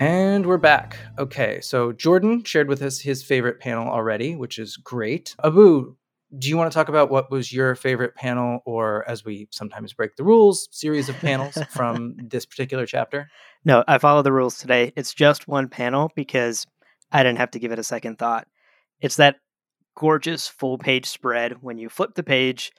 [0.00, 0.96] And we're back.
[1.18, 5.34] Okay, so Jordan shared with us his favorite panel already, which is great.
[5.42, 5.96] Abu,
[6.38, 9.92] do you want to talk about what was your favorite panel, or as we sometimes
[9.92, 13.28] break the rules, series of panels from this particular chapter?
[13.64, 14.92] No, I follow the rules today.
[14.94, 16.64] It's just one panel because
[17.10, 18.46] I didn't have to give it a second thought.
[19.00, 19.40] It's that
[19.96, 22.70] gorgeous full page spread when you flip the page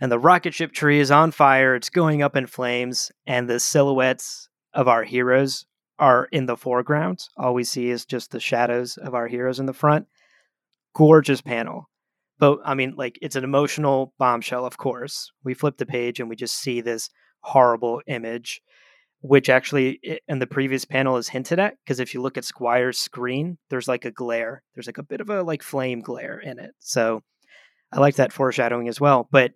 [0.00, 3.60] and the rocket ship tree is on fire, it's going up in flames, and the
[3.60, 5.66] silhouettes of our heroes
[5.98, 7.28] are in the foreground.
[7.36, 10.06] All we see is just the shadows of our heroes in the front.
[10.94, 11.88] Gorgeous panel.
[12.38, 15.30] But I mean, like, it's an emotional bombshell, of course.
[15.44, 18.60] We flip the page and we just see this horrible image,
[19.20, 21.76] which actually in the previous panel is hinted at.
[21.84, 25.20] Because if you look at Squire's screen, there's like a glare, there's like a bit
[25.20, 26.72] of a like flame glare in it.
[26.80, 27.22] So
[27.92, 29.28] I like that foreshadowing as well.
[29.30, 29.52] But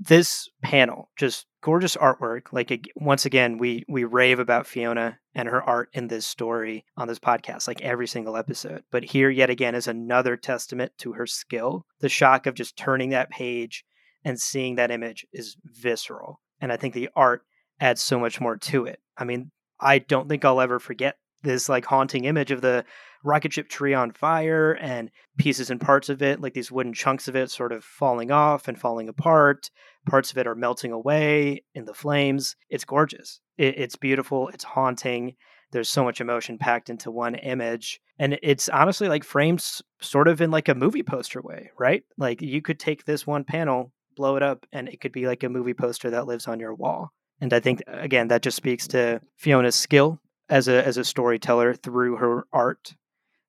[0.00, 5.62] this panel just gorgeous artwork like once again we we rave about fiona and her
[5.62, 9.74] art in this story on this podcast like every single episode but here yet again
[9.74, 11.84] is another testament to her skill.
[12.00, 13.84] The shock of just turning that page
[14.24, 17.42] and seeing that image is visceral and i think the art
[17.78, 19.00] adds so much more to it.
[19.18, 22.84] I mean i don't think i'll ever forget this like haunting image of the
[23.22, 27.28] rocket ship tree on fire and pieces and parts of it, like these wooden chunks
[27.28, 29.70] of it, sort of falling off and falling apart.
[30.06, 32.56] Parts of it are melting away in the flames.
[32.68, 33.40] It's gorgeous.
[33.58, 34.48] It, it's beautiful.
[34.48, 35.36] It's haunting.
[35.72, 38.00] There's so much emotion packed into one image.
[38.18, 42.02] And it's honestly like frames sort of in like a movie poster way, right?
[42.18, 45.42] Like you could take this one panel, blow it up, and it could be like
[45.42, 47.12] a movie poster that lives on your wall.
[47.40, 51.74] And I think again that just speaks to Fiona's skill as a as a storyteller
[51.74, 52.94] through her art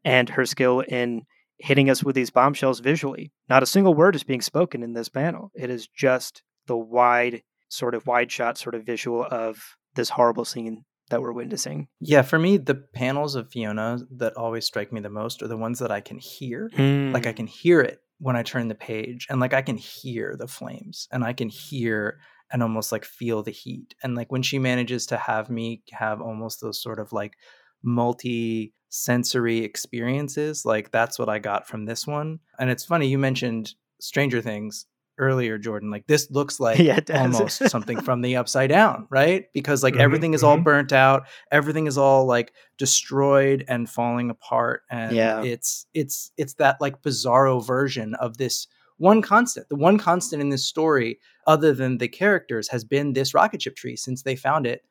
[0.04, 1.24] and her skill in
[1.60, 3.32] hitting us with these bombshells visually.
[3.50, 5.52] Not a single word is being spoken in this panel.
[5.56, 10.46] It is just the wide, sort of wide shot, sort of visual of this horrible
[10.46, 11.88] scene that we're witnessing.
[12.00, 15.58] Yeah, for me, the panels of Fiona that always strike me the most are the
[15.58, 16.70] ones that I can hear.
[16.76, 17.14] Mm.
[17.14, 17.38] Like I hmm.
[17.38, 21.08] can hear it when I turn the page, and like I can hear the flames,
[21.12, 22.20] and I can hear
[22.52, 23.96] and almost like feel the heat.
[24.04, 27.38] And like when she manages to have me have almost those sort of like
[27.84, 30.66] multi sensory experiences.
[30.66, 32.40] Like that's what I got from this one.
[32.60, 34.86] And it's funny you mentioned Stranger Things
[35.18, 35.90] earlier, Jordan.
[35.90, 39.46] Like this looks like yeah, almost something from the upside down, right?
[39.54, 40.50] Because like mm-hmm, everything is mm-hmm.
[40.50, 44.84] all burnt out, everything is all like destroyed and falling apart.
[44.92, 45.42] And yeah.
[45.42, 49.70] it's it's it's that like bizarro version of this one constant.
[49.70, 53.76] The one constant in this story, other than the characters, has been this rocket ship
[53.76, 54.84] tree since they found it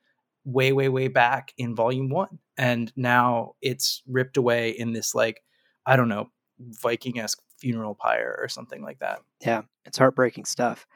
[0.45, 2.39] way, way, way back in volume one.
[2.57, 5.43] And now it's ripped away in this, like,
[5.87, 9.21] I don't know, Viking esque funeral pyre or something like that.
[9.41, 10.87] Yeah, it's heartbreaking stuff.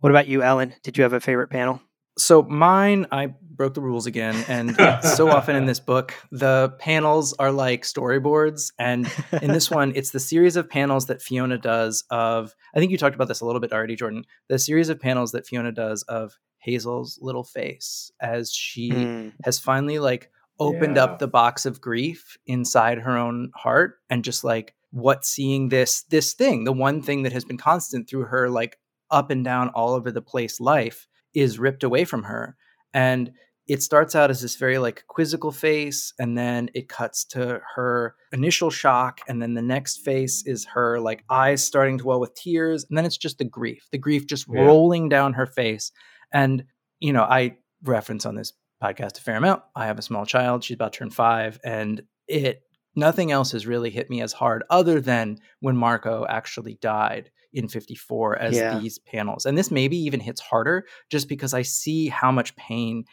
[0.00, 0.74] What about you, Alan?
[0.82, 1.80] Did you have a favorite panel?
[2.18, 7.34] So mine, I broke the rules again, and so often in this book, the panels
[7.34, 9.10] are like storyboards, and
[9.42, 12.54] in this one, it's the series of panels that Fiona does of.
[12.74, 14.24] I think you talked about this a little bit already, Jordan.
[14.48, 19.32] The series of panels that Fiona does of Hazel's little face as she mm.
[19.44, 21.04] has finally like opened yeah.
[21.04, 26.02] up the box of grief inside her own heart and just like what seeing this
[26.04, 28.78] this thing the one thing that has been constant through her like
[29.10, 32.56] up and down all over the place life is ripped away from her
[32.92, 33.30] and
[33.68, 38.14] it starts out as this very like quizzical face and then it cuts to her
[38.32, 42.34] initial shock and then the next face is her like eyes starting to well with
[42.34, 44.62] tears and then it's just the grief the grief just yeah.
[44.62, 45.92] rolling down her face
[46.32, 46.64] and,
[47.00, 49.62] you know, I reference on this podcast a fair amount.
[49.74, 50.64] I have a small child.
[50.64, 51.58] She's about to turn five.
[51.64, 52.62] And it,
[52.94, 57.68] nothing else has really hit me as hard other than when Marko actually died in
[57.68, 58.78] 54 as yeah.
[58.78, 59.46] these panels.
[59.46, 63.04] And this maybe even hits harder just because I see how much pain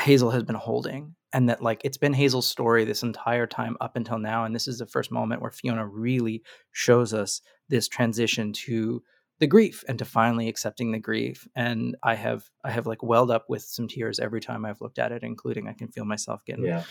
[0.00, 3.96] Hazel has been holding and that like it's been Hazel's story this entire time up
[3.96, 8.52] until now and this is the first moment where Fiona really shows us this transition
[8.52, 9.02] to
[9.40, 13.30] the grief and to finally accepting the grief and I have I have like welled
[13.30, 16.44] up with some tears every time I've looked at it including I can feel myself
[16.44, 16.84] getting Yeah.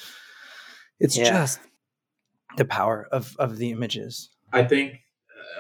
[1.00, 1.30] it's Yeah.
[1.32, 1.60] just
[2.58, 5.00] the power of of the images I think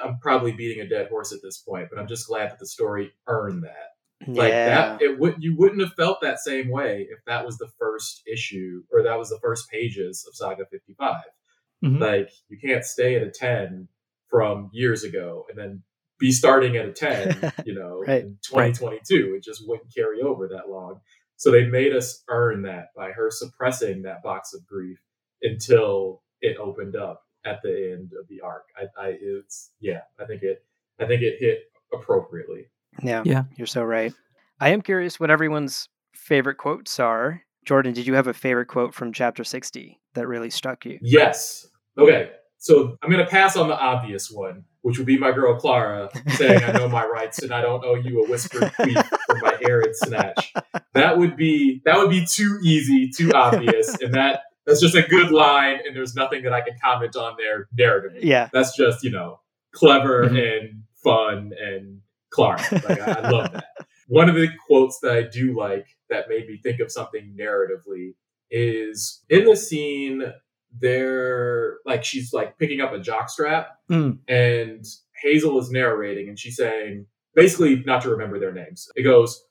[0.03, 2.59] uh, I'm probably beating a dead horse at this point, but I'm just glad that
[2.59, 3.89] the story earned that.
[4.27, 4.69] Like yeah.
[4.69, 8.21] that, it would you wouldn't have felt that same way if that was the first
[8.31, 11.23] issue or that was the first pages of Saga 55.
[11.83, 11.99] Mhm.
[11.99, 13.87] Like you can't stay at a 10
[14.29, 15.81] from years ago and then
[16.23, 19.35] be starting at a 10, you know, Right, in 2022.
[19.35, 21.01] It just wouldn't carry over that long.
[21.35, 24.99] So they made us earn that by her suppressing that box of grief
[25.41, 28.63] until it opened up at the end of the arc.
[28.77, 30.63] I, I it's yeah, I think it
[30.97, 32.67] I think it hit appropriately.
[33.01, 33.23] Yeah.
[33.25, 33.43] Yeah.
[33.57, 34.13] You're so right.
[34.61, 37.41] I am curious what everyone's favorite quotes are.
[37.65, 40.99] Jordan, did you have a favorite quote from chapter 60 that really struck you?
[41.01, 41.67] Yes.
[41.97, 42.31] Okay.
[42.59, 46.09] So I'm going to pass on the obvious one, which would be my girl Klara
[46.33, 49.57] saying, I know my rights and I don't owe you a whispered tweet for my
[49.67, 50.53] arid snatch.
[50.93, 53.95] That would be, that would be too easy, too obvious.
[54.01, 55.79] And that, that's just a good line.
[55.85, 58.23] And there's nothing that I can comment on there narratively.
[58.23, 58.49] Yeah.
[58.53, 59.39] That's just, you know,
[59.73, 60.57] clever Mhm.
[60.59, 62.01] and fun and
[62.33, 62.59] Klara.
[62.87, 63.65] Like, I, I love that.
[64.07, 68.15] One of the quotes that I do like that made me think of something narratively
[68.51, 70.23] is in the scene
[70.79, 74.19] they're like she's like picking up a jock strap Mm.
[74.27, 74.85] and
[75.21, 77.05] Hazel is narrating and she's saying
[77.35, 78.89] basically not to remember their names.
[78.95, 79.43] It goes,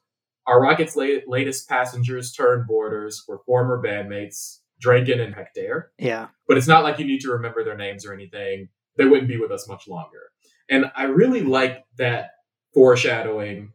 [0.47, 5.93] Our rocket's late, latest passengers turned boarders were former bandmates, Drankin and Hector.
[5.99, 6.29] Yeah.
[6.49, 8.69] But it's not like you need to remember their names or anything.
[8.97, 10.31] They wouldn't be with us much longer.
[10.69, 12.31] And I really like that
[12.75, 13.73] foreshadowing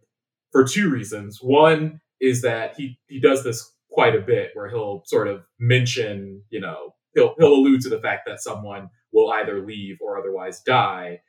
[0.52, 1.40] for two reasons.
[1.42, 6.44] One is that he, he does this quite a bit where he'll sort of mention,
[6.50, 10.62] you know, he'll, he'll allude to the fact that someone will either leave or otherwise
[10.62, 11.22] die.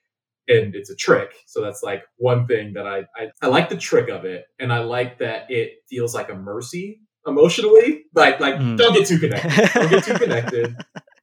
[0.49, 1.33] And it's a trick.
[1.47, 4.47] So that's like one thing that I, I, I like the trick of it.
[4.59, 8.05] And I like that it feels like a mercy emotionally.
[8.15, 8.79] Like, like Mm.
[8.79, 9.71] don't get too connected.
[9.75, 10.77] Don't get too connected.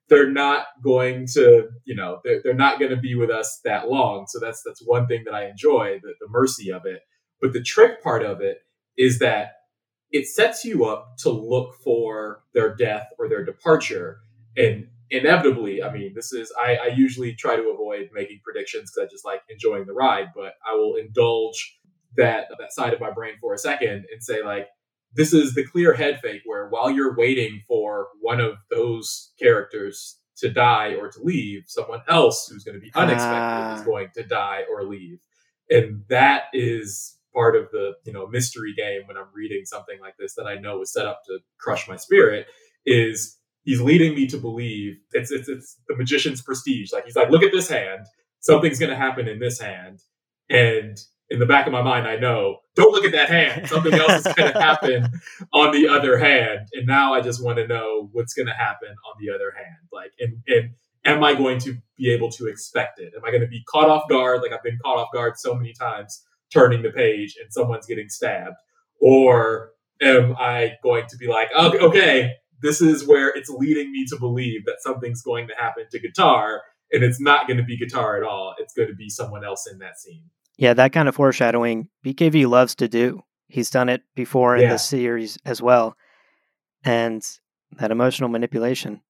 [0.09, 3.89] They're not going to, you know, they're, they're not going to be with us that
[3.89, 4.27] long.
[4.27, 7.01] So that's, that's one thing that I enjoy, the, the mercy of it.
[7.41, 8.59] But the trick part of it
[8.95, 9.53] is that
[10.11, 14.19] it sets you up to look for their death or their departure.
[14.57, 19.07] And inevitably, I mean, this is, I, I usually try to avoid making predictions because
[19.07, 21.79] I just like enjoying the ride, but I will indulge
[22.17, 24.67] that, that side of my brain for a second and say, like,
[25.13, 30.19] this is the clear head fake where while you're waiting for one of those characters
[30.37, 33.75] to die or to leave, someone else who's going to be unexpected Ah.
[33.75, 35.19] is going to die or leave.
[35.69, 40.15] And that is part of the, you know, mystery game when I'm reading something like
[40.17, 42.47] this that I know is set up to crush my spirit
[42.85, 46.93] is he's leading me to believe it's it's it's the magician's prestige.
[46.93, 48.05] Like he's like, look at this hand,
[48.39, 49.99] something's gonna happen in this hand.
[50.49, 50.97] And
[51.29, 53.67] in the back of my mind, I know, don't look at that hand.
[53.67, 55.07] Something else is gonna happen
[55.53, 56.67] on the other hand.
[56.73, 59.89] And now I just want to know what's gonna happen on the other hand.
[59.91, 60.69] Like and and
[61.03, 63.13] am I going to be able to expect it?
[63.15, 65.53] Am I going to be caught off guard like I've been caught off guard so
[65.53, 68.55] many times turning the page and someone's getting stabbed?
[68.99, 74.05] Or am I going to be like, "Oh, okay, this is where it's leading me
[74.07, 77.77] to believe that something's going to happen to guitar and it's not going to be
[77.77, 78.55] guitar at all.
[78.59, 80.23] It's going to be someone else in that scene.
[80.57, 83.21] Yeah, that kind of foreshadowing BKV loves to do.
[83.47, 84.69] He's done it before in Yeah.
[84.73, 85.97] the series as well.
[86.83, 87.21] And
[87.79, 89.01] that emotional manipulation,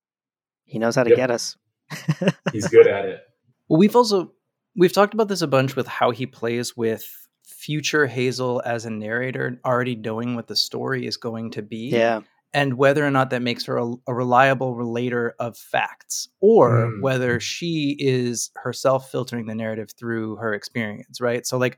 [0.63, 1.17] he knows how to Yep.
[1.17, 1.55] get us.
[2.51, 3.19] He's good at it.
[3.67, 4.31] Well, we've also
[4.75, 7.05] we've talked about this a bunch with how he plays with
[7.45, 12.21] future Hazel as a narrator, already knowing what the story is going to be, Yeah.
[12.55, 17.01] And whether or not that makes her a, a reliable relator of facts, or Mm.
[17.01, 21.45] whether she is herself filtering the narrative through her experience, right?
[21.45, 21.77] So, like,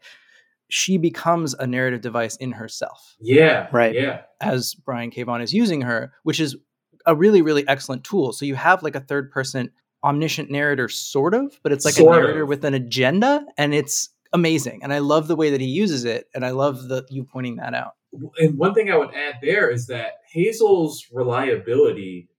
[0.69, 3.67] she becomes a narrative device in herself Yeah.
[3.71, 3.95] Right.
[3.95, 4.21] Yeah.
[4.41, 5.23] as Brian K.
[5.23, 6.55] Vaughan is using her, which is
[7.05, 8.33] a really, really excellent tool.
[8.33, 9.71] So you have like a third person
[10.03, 12.49] omniscient narrator, sort of, but it's like Sort a narrator of.
[12.49, 14.81] with an agenda, and it's amazing.
[14.83, 17.55] And I love the way that he uses it, and I love the you pointing
[17.57, 17.93] that out.
[18.37, 22.29] And one thing I would add there is that Hazel's reliability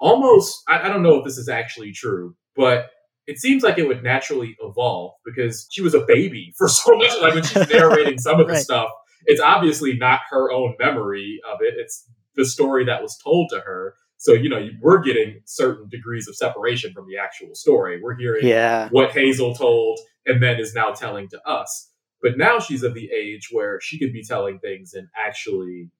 [0.00, 2.86] almost, I, I don't know if this is actually true, but
[3.26, 7.12] it seems like it would naturally evolve because she was a baby for so much.
[7.20, 8.62] Like when she's narrating some of the Right.
[8.62, 8.88] stuff,
[9.26, 13.60] it's obviously not her own memory of it, it's the story that was told to
[13.60, 13.94] her.
[14.16, 18.00] So, you know, we're getting certain degrees of separation from the actual story.
[18.02, 18.88] We're hearing Yeah.
[18.90, 21.90] what Hazel told and then is now telling to us.
[22.22, 25.90] But now she's of the age where she could be telling things and actually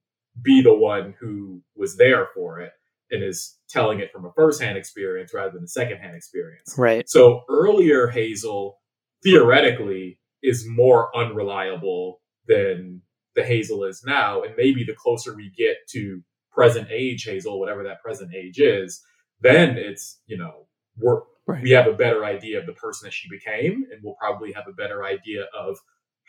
[0.40, 2.72] be the one who was there for it
[3.10, 6.74] and is telling it from a firsthand experience rather than a secondhand experience.
[6.78, 7.08] Right.
[7.08, 8.78] So earlier Hazel
[9.22, 13.02] theoretically is more unreliable than
[13.34, 14.42] the Hazel is now.
[14.42, 19.02] And maybe the closer we get to present age Hazel, whatever that present age is,
[19.40, 20.66] then it's, you know,
[20.96, 21.62] we're, Right.
[21.62, 24.68] we have a better idea of the person that she became, and we'll probably have
[24.68, 25.76] a better idea of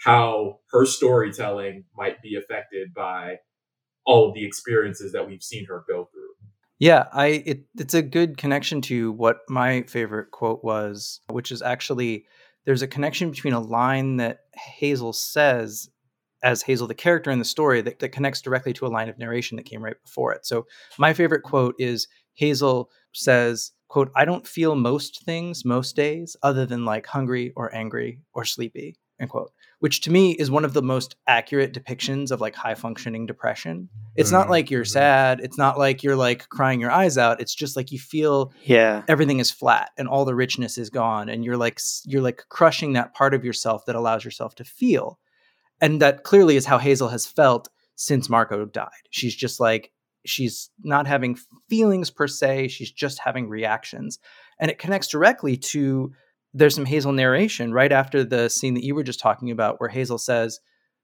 [0.04, 3.38] how her storytelling might be affected by
[4.06, 6.47] all of the experiences that we've seen her go through.
[6.80, 11.62] Yeah, I it, it's a good connection to what my favorite quote was, which is
[11.62, 12.26] actually
[12.66, 15.89] there's a connection between a line that Hazel says
[16.43, 19.18] as Hazel the character in the story that, that connects directly to a line of
[19.18, 20.45] narration that came right before it.
[20.45, 20.66] So
[20.97, 26.66] my favorite quote is Hazel says, quote, I don't feel most things most days other
[26.66, 29.51] than like hungry or angry or sleepy, end quote.
[29.84, 33.90] Which to me is one of the most accurate depictions of like high functioning depression.
[34.16, 34.92] It's not Mhm, like you're mhm.
[34.94, 35.42] sad.
[35.42, 37.42] It's not like you're like crying your eyes out.
[37.42, 39.04] It's just like you feel Yeah.
[39.10, 42.94] everything is flat and all the richness is gone and you're like you're like crushing
[42.94, 45.20] that part of yourself that allows yourself to feel.
[45.82, 48.88] And that clearly is how Hazel has felt since Marko died.
[49.10, 49.92] She's just like
[50.26, 51.38] she's not having
[51.70, 54.18] feelings per se, she's just having reactions.
[54.62, 56.14] And it connects directly to
[56.54, 59.89] there's some Hazel narration right after the scene that you were just talking about where
[59.89, 60.60] Hazel says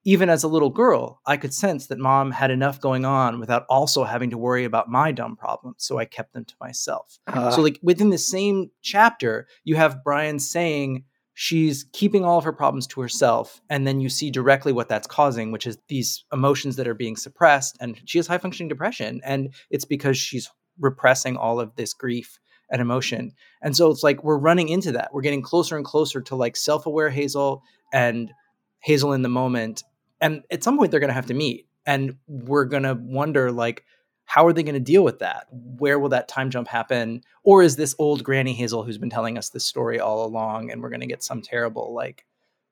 [0.06, 3.66] even as a little girl, I could sense that mom had enough going on without
[3.70, 7.20] also having to worry about my dumb problems, so I kept them to myself.
[7.28, 12.44] Uh, so, like within the same chapter, you have Brian saying she's keeping all of
[12.46, 16.24] her problems to herself, and then you see directly what that's causing, which is these
[16.32, 20.50] emotions that are being suppressed, and she has high functioning depression, and it's because she's
[20.80, 22.40] repressing all of this grief
[22.72, 23.34] and emotion.
[23.62, 25.14] And so it's like we're running into that.
[25.14, 27.64] We're getting closer and closer to like self aware Hazel
[27.94, 28.32] and
[28.80, 29.84] Hazel in the moment.
[30.22, 31.68] And at some point, they're going to have to meet.
[31.86, 33.86] And we're going to wonder, like,
[34.26, 35.48] how are they going to deal with that?
[35.52, 37.24] Where will that time jump happen?
[37.44, 40.84] Or is this old Granny Hazel who's been telling us this story all along and
[40.84, 42.26] we're going to get some terrible, like,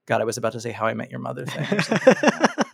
[0.06, 1.66] God, I was about to say how I met your mother thing.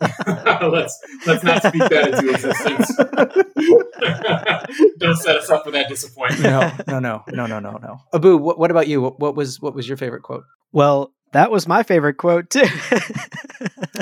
[0.26, 0.70] or something.
[0.70, 2.96] let's let's not speak that into existence.
[4.98, 6.42] Don't set us up for that disappointment.
[6.42, 7.98] no, no, no, no, no, no, no.
[8.12, 9.00] Abu, what, what about you?
[9.00, 10.44] What, what was what was your favorite quote?
[10.72, 12.66] well, that was my favorite quote too.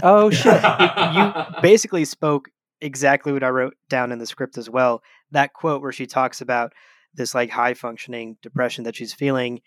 [0.02, 0.60] Oh shit!
[1.14, 2.48] you basically spoke
[2.80, 5.02] exactly what I wrote down in the script as well.
[5.30, 6.72] That quote where she talks about
[7.14, 9.60] this like high functioning depression that she's feeling.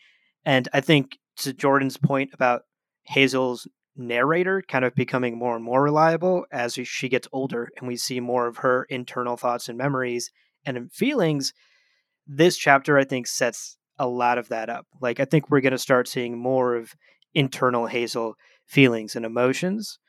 [0.43, 2.63] And I think to Jordan's point about
[3.03, 7.95] Hazel's narrator kind of becoming more and more reliable as she gets older and we
[7.95, 10.31] see more of her internal thoughts and memories
[10.65, 11.53] and feelings,
[12.27, 14.85] this chapter I think sets a lot of that up.
[15.01, 16.93] Like I think we're going to start seeing more of
[17.33, 18.35] internal Hazel
[18.65, 19.99] feelings and emotions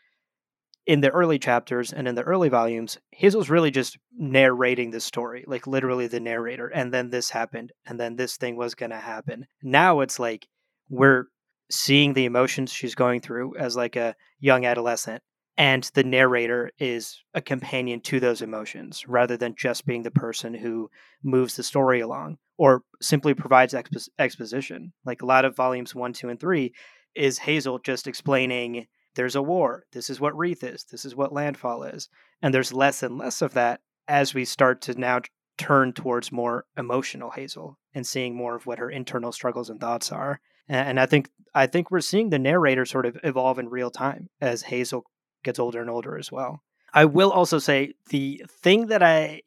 [0.87, 5.45] in the early chapters and in the early volumes, Hazel's really just narrating the story,
[5.47, 6.69] like literally the narrator.
[6.69, 9.47] And then this happened, and then this thing was going to happen.
[9.63, 10.47] Now it's like
[10.89, 11.25] we're
[11.71, 15.23] seeing the emotions she's going through as like a young adolescent,
[15.57, 20.55] and the narrator is a companion to those emotions rather than just being the person
[20.55, 20.91] who
[21.23, 24.93] moves the story along or simply provides expo- exposition.
[25.05, 26.75] Like a lot of volumes one, two, and three
[27.15, 29.85] is Hazel just explaining there's a war.
[29.93, 30.85] This is what Wreath is.
[30.85, 32.09] This is what Landfall is.
[32.43, 35.21] And there's less and less of that as we start to now
[35.57, 40.13] turn towards more emotional Hazel and seeing more of what her internal struggles and thoughts
[40.13, 40.41] are.
[40.69, 44.29] And I think I think we're seeing the narrator sort of evolve in real time
[44.41, 45.05] as Hazel
[45.43, 46.61] gets older and older as well.
[46.93, 49.43] I will also say the thing that I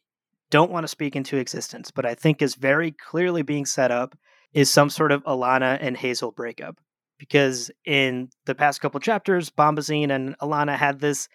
[0.50, 4.18] don't want to speak into existence, but I think is very clearly being set up
[4.54, 6.78] is some sort of Alana and Hazel breakup
[7.20, 11.28] because in the past couple chapters, Bombazine and Alana had this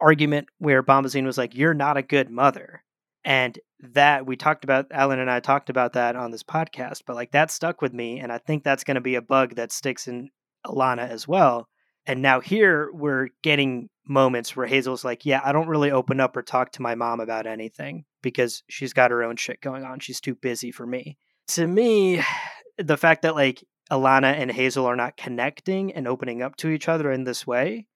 [0.00, 2.84] argument where Bombazine was like, "You're not a good mother,"
[3.28, 4.86] and that we talked about.
[4.90, 8.20] Alan and I talked about that on this podcast, but like that stuck with me,
[8.20, 10.30] and I think that's going to be a bug that sticks in
[10.66, 11.68] Alana as well.
[12.06, 16.38] And now here we're getting moments where Hazel's like, "Yeah, I don't really open up
[16.38, 20.00] or talk to my mom about anything because she's got her own shit going on.
[20.00, 21.18] She's too busy for me."
[21.48, 22.22] To me,
[22.78, 26.88] the fact that like Alana and Hazel are not connecting and opening up to each
[26.88, 27.88] other in this way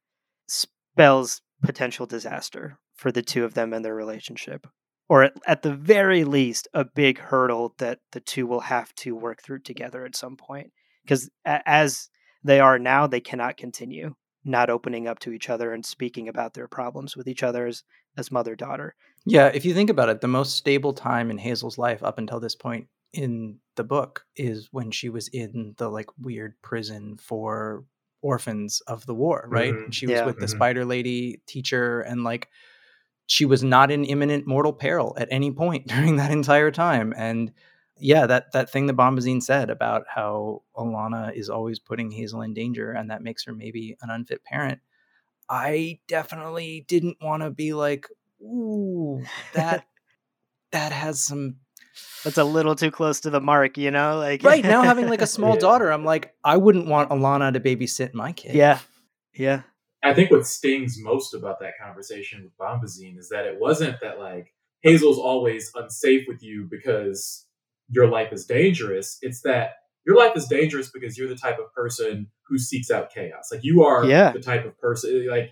[0.47, 4.67] spells potential disaster for the two of them and their relationship.
[5.13, 9.15] Or at, at the very least, a big hurdle that the two will have to
[9.15, 10.73] work through together at some point.
[11.05, 12.09] Because as
[12.43, 16.55] they are now, they cannot continue not opening up to each other and speaking about
[16.55, 17.85] their problems with each other as,
[18.17, 18.95] as mother daughter.
[19.27, 22.41] Yeah, if you think about it, the most stable time in Hazel's life up until
[22.41, 27.85] this point in the book is when she was in the like weird prison for
[28.23, 29.75] orphans of the war, right?
[29.75, 29.93] Mhm.
[29.93, 30.25] She was Yeah.
[30.25, 30.57] with the Mhm.
[30.57, 32.49] spider lady teacher and like
[33.27, 37.15] she was not in imminent mortal peril at any point during that entire time.
[37.17, 37.53] And
[37.99, 42.55] yeah, that that thing that Bombazine said about how Alana is always putting Hazel in
[42.55, 44.81] danger and that makes her maybe an unfit parent.
[45.49, 48.07] I definitely didn't want to be like,
[48.41, 49.23] ooh,
[49.55, 49.87] that
[50.73, 51.57] that has some
[52.25, 54.17] That's a little too close to the mark, you know?
[54.19, 55.61] Like right now having like a small Yeah.
[55.61, 58.57] daughter, I'm like, I wouldn't want Alana to babysit my kid.
[58.57, 58.79] Yeah.
[59.35, 59.63] Yeah.
[60.03, 64.19] I think what stings most about that conversation with Bombazine is that it wasn't that
[64.19, 67.47] like Hazel's always unsafe with you because
[67.89, 69.19] your life is dangerous.
[69.23, 69.75] It's that
[70.05, 73.51] your life is dangerous because you're the type of person who seeks out chaos.
[73.53, 74.33] Like you are Yeah.
[74.33, 75.51] the type of person like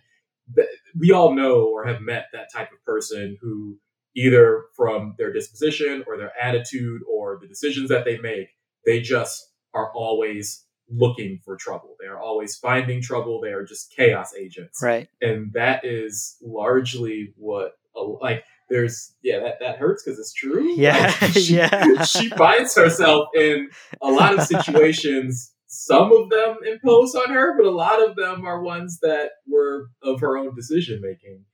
[0.99, 3.79] we all know or have met that type of person who
[4.17, 8.49] either from their disposition or their attitude or the decisions that they make,
[8.85, 11.97] they just are always looking for trouble.
[12.01, 13.41] They are always finding trouble.
[13.41, 15.09] They are just chaos agents Right.
[15.21, 21.15] and that is largely what like there's yeah that that hurts because it's true Yeah,
[21.21, 22.03] Like, she, yeah.
[22.05, 23.69] she finds herself in
[24.01, 28.45] a lot of situations some of them imposed on her but a lot of them
[28.45, 31.45] are ones that were of her own decision making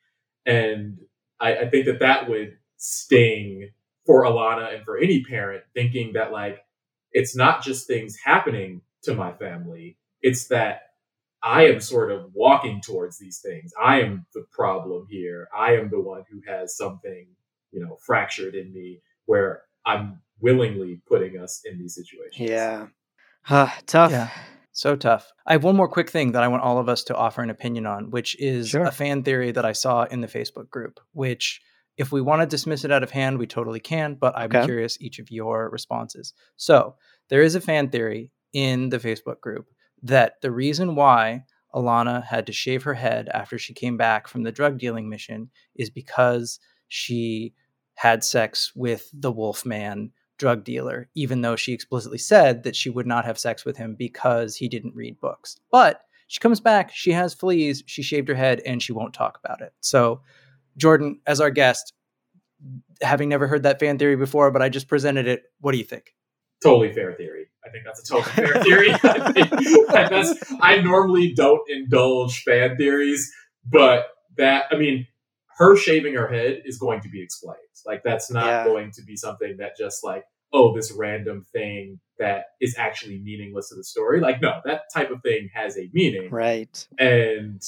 [0.45, 0.99] and
[1.41, 3.71] I, I think that that would sting
[4.05, 6.59] for alana and for any parent thinking that like
[7.13, 10.81] it's not just things happening to my family it's that
[11.43, 13.73] I am sort of walking towards these things.
[13.81, 15.49] I am the problem here.
[15.57, 17.29] I am the one who has something,
[17.71, 22.51] you know, fractured in me where I'm willingly putting us in these situations.
[22.51, 22.87] Yeah.
[23.49, 24.11] Uh, tough.
[24.11, 24.31] Yeah.
[24.73, 25.33] So tough.
[25.47, 27.51] I have one more quick thing that I want all of us to offer an
[27.51, 28.85] opinion on, which is Sure.
[28.85, 31.61] a fan theory that I saw in the Facebook group, which
[31.97, 34.65] if we want to dismiss it out of hand, we totally can, but I'm Okay.
[34.65, 36.33] curious each of your responses.
[36.57, 36.97] So,
[37.29, 39.69] there is a fan theory in the Facebook group
[40.03, 41.45] that the reason why
[41.75, 45.51] Alana had to shave her head after she came back from the drug dealing mission
[45.75, 47.53] is because she
[47.97, 53.07] had sex with the Wolfman drug dealer, even though she explicitly said that she would
[53.07, 55.61] not have sex with him because he didn't read books.
[55.71, 59.39] But she comes back, she has fleas, she shaved her head, and she won't talk
[59.45, 59.75] about it.
[59.81, 60.23] So,
[60.79, 61.93] Jordan, as our guest,
[63.03, 65.85] having never heard that fan theory before, but I just presented it, what do you
[65.85, 66.15] think?
[66.63, 67.49] Totally fair theory.
[67.67, 68.91] I think that's a totally fair theory.
[69.03, 73.33] I, think I normally don't indulge fan theories,
[73.65, 74.07] but
[74.37, 75.07] that, I mean,
[75.59, 77.57] her shaving her head is going to be explained.
[77.85, 78.65] Like, that's not Yeah.
[78.65, 83.69] going to be something that just like, oh, this random thing that is actually meaningless
[83.71, 84.21] to the story.
[84.21, 86.31] Like, no, that type of thing has a meaning.
[86.31, 86.87] Right.
[86.99, 87.63] and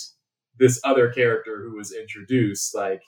[0.58, 3.00] this other character who was introduced, like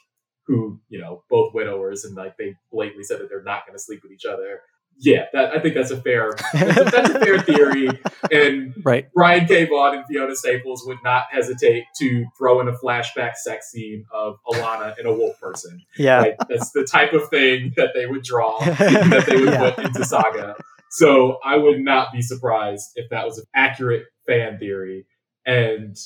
[0.46, 3.82] who you know both widowers, and like they blatantly said that they're not going to
[3.82, 4.60] sleep with each other.
[5.02, 7.88] Yeah, that, I think that's a fair that's a, that's a fair theory,
[8.30, 9.08] and Right.
[9.14, 9.64] Brian K.
[9.66, 14.36] Vaughan and Fiona Staples would not hesitate to throw in a flashback sex scene of
[14.46, 15.82] Alana and a wolf person.
[15.96, 16.20] Yeah.
[16.20, 19.70] Like that's the type of thing that they would draw that they would Yeah.
[19.70, 20.56] put into Saga.
[20.90, 25.06] So I would not be surprised if that was an accurate fan theory.
[25.46, 25.96] And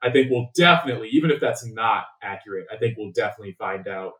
[0.00, 4.12] I think we'll definitely, even if that's not accurate, I think we'll definitely find out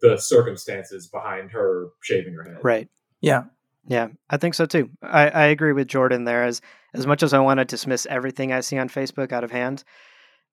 [0.00, 2.58] the circumstances behind her shaving her head.
[2.62, 2.88] Right.
[3.22, 3.44] Yeah.
[3.84, 4.90] Yeah, I think so too.
[5.02, 6.44] I, I agree with Jordan there.
[6.44, 6.60] As
[6.94, 9.82] as much as I want to dismiss everything I see on Facebook out of hand,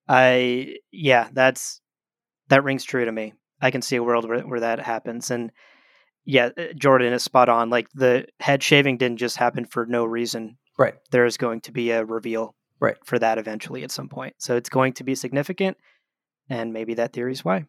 [0.08, 1.80] I yeah, that's
[2.48, 3.34] that rings true to me.
[3.62, 5.52] I can see a world where, where that happens, and
[6.26, 7.70] yeah, uh, Jordan is spot on.
[7.70, 10.58] Like the head shaving didn't just happen for no reason.
[10.78, 10.96] Right.
[11.12, 12.56] There is going to be a reveal.
[12.80, 12.98] Right.
[13.06, 15.78] For that eventually at some point, so it's going to be significant,
[16.50, 17.66] and maybe that theory is why.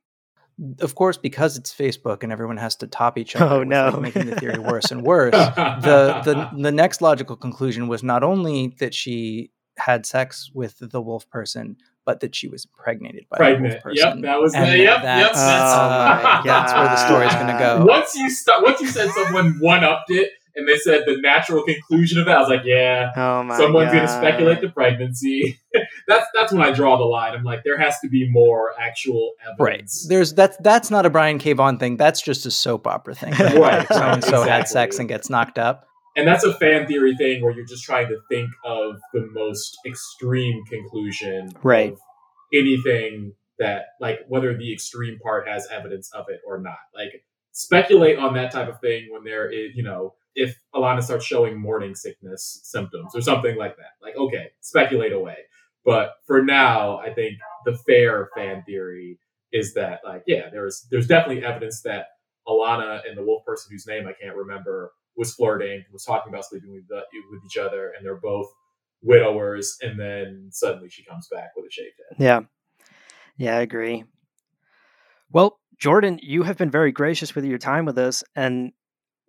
[0.81, 3.91] Of course, because it's Facebook and everyone has to top each oh, other, Oh, no.
[3.91, 5.33] like, making the theory worse and worse.
[5.33, 11.01] the the the next logical conclusion was not only that she had sex with the
[11.01, 14.19] wolf person, but that she was impregnated by the wolf person.
[14.19, 15.03] Yep, that was the, And yep, yep.
[15.03, 15.89] that's- That's, Oh
[16.25, 17.85] my that's where the story's gonna go.
[17.87, 21.63] Once you start, once you said someone one upped it, and they said the natural
[21.65, 23.57] conclusion of that, I was like, yeah, Oh my!
[23.57, 25.59] someone's going to speculate the pregnancy.
[26.09, 27.35] that's that's when I draw the line.
[27.35, 29.75] I'm like, there has to be more actual Right.
[29.75, 30.07] evidence.
[30.09, 31.53] There's that's that's not a Brian K.
[31.53, 31.97] Vaughan thing.
[31.97, 33.33] That's just a soap opera thing.
[33.61, 35.87] Right, So and so had sex and gets knocked up.
[36.17, 39.79] And that's a fan theory thing where you're just trying to think of the most
[39.87, 41.93] extreme conclusion Right.
[41.93, 41.99] of
[42.53, 46.79] anything that, like, whether the extreme part has evidence of it or not.
[46.95, 51.25] Like, speculate on that type of thing when there is, you know, if Alana starts
[51.25, 53.93] showing morning sickness symptoms or something like that.
[54.03, 55.37] Like, okay, speculate away.
[55.85, 59.19] But for now, I think the fair fan theory
[59.53, 62.07] is that, like, yeah, there's there's definitely evidence that
[62.47, 66.45] Alana and the wolf person whose name I can't remember was flirting, was talking about
[66.45, 68.49] sleeping with the, with each other, and they're both
[69.03, 69.77] widowers.
[69.83, 72.23] And then suddenly she comes back with a shaved head.
[72.23, 72.41] Yeah.
[73.37, 74.05] Yeah, I agree.
[75.33, 78.73] Well, Jordan, you have been very gracious with your time with us, and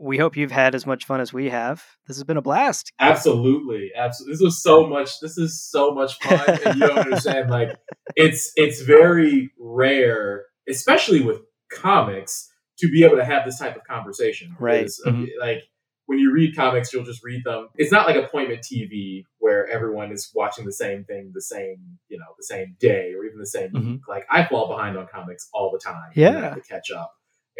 [0.01, 1.83] we hope you've had as much fun as we have.
[2.07, 2.91] This has been a blast.
[2.99, 4.33] Absolutely, absolutely.
[4.33, 5.19] This was so much.
[5.19, 7.49] This is so much fun, and you don't understand.
[7.49, 7.77] Like,
[8.15, 11.39] it's it's very rare, especially with
[11.71, 12.49] comics,
[12.79, 14.55] to be able to have this type of conversation.
[14.59, 14.79] Right.
[14.79, 15.63] Because, uh, Like
[16.07, 17.67] when you read comics, you'll just read them.
[17.75, 21.77] It's not like appointment TV where everyone is watching the same thing the same,
[22.09, 23.85] you know, the same day or even the same Mhm.
[23.93, 24.01] week.
[24.09, 26.11] Like I fall behind on comics all the time.
[26.15, 26.55] Yeah.
[26.55, 27.11] to catch up.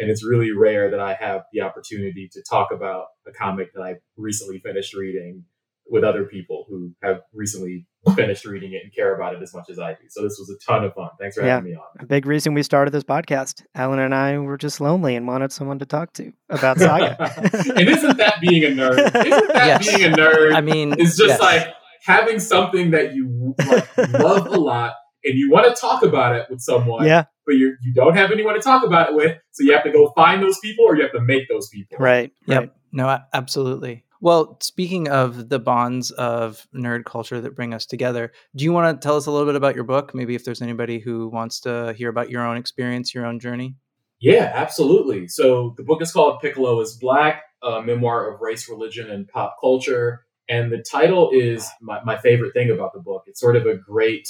[0.02, 3.82] And it's really rare that I have the opportunity to talk about a comic that
[3.82, 5.44] I recently finished reading
[5.88, 7.86] with other people who have recently
[8.16, 10.00] finished reading it and care about it as much as I do.
[10.08, 11.10] So this was a ton of fun.
[11.20, 11.54] Thanks for Yeah.
[11.56, 11.84] having me on.
[12.00, 13.62] A big reason we started this podcast.
[13.76, 17.16] Alan and I were just lonely and wanted someone to talk to about Saga.
[17.76, 18.98] and isn't that being a nerd?
[18.98, 19.96] Isn't that Yes.
[19.96, 20.54] being a nerd?
[20.54, 21.40] I mean, It's just yes.
[21.40, 21.68] like
[22.04, 24.94] having something that you like, love a lot
[25.24, 28.30] and you want to talk about it with someone, yeah, but you you don't have
[28.30, 30.96] anyone to talk about it with, so you have to go find those people or
[30.96, 31.98] you have to make those people.
[31.98, 32.32] right.
[32.46, 32.60] Yep.
[32.60, 32.72] right.
[32.92, 34.04] No, absolutely.
[34.20, 39.00] Well, speaking of the bonds of nerd culture that bring us together, do you want
[39.00, 40.14] to tell us a little bit about your book?
[40.14, 43.74] Maybe if there's anybody who wants to hear about your own experience, your own journey.
[44.20, 45.26] Yeah, absolutely.
[45.26, 49.56] So the book is called Piccolo is Black, a memoir of race, religion, and pop
[49.60, 50.24] culture.
[50.48, 53.24] And the title is my, my favorite thing about the book.
[53.26, 54.28] It's sort of a great,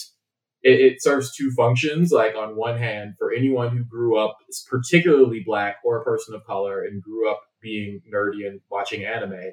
[0.62, 2.12] it, it serves two functions.
[2.12, 4.36] Like, on one hand, for anyone who grew up,
[4.70, 9.52] particularly black or a person of color, and grew up being nerdy and watching anime,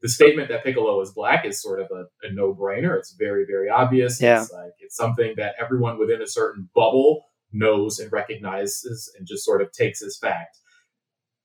[0.00, 2.96] the statement that Piccolo is black is sort of a, a no brainer.
[2.96, 4.20] It's very, very obvious.
[4.20, 4.42] Yeah.
[4.42, 9.44] It's like, it's something that everyone within a certain bubble knows and recognizes and just
[9.44, 10.58] sort of takes as fact.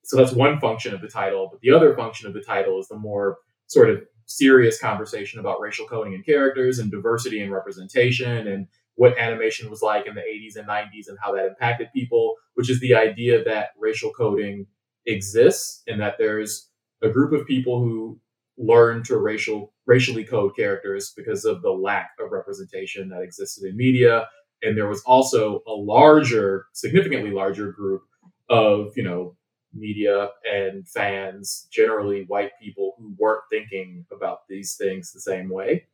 [0.04, 1.50] So that's one function of the title.
[1.52, 3.38] But the other function of the title is the more
[3.68, 9.18] sort of serious conversation about racial coding and characters and diversity and representation and what
[9.18, 12.80] animation was like in the 80s and 90s and how that impacted people, which is
[12.80, 14.68] the idea that racial coding
[15.06, 16.70] exists and that there's
[17.02, 18.20] a group of people who
[18.58, 23.76] learn to racial racially code characters because of the lack of representation that existed in
[23.76, 24.28] media.
[24.62, 28.04] And there was also a larger significantly larger group
[28.50, 29.36] of you know
[29.74, 35.88] media and fans generally white people who weren't thinking about these things the same way.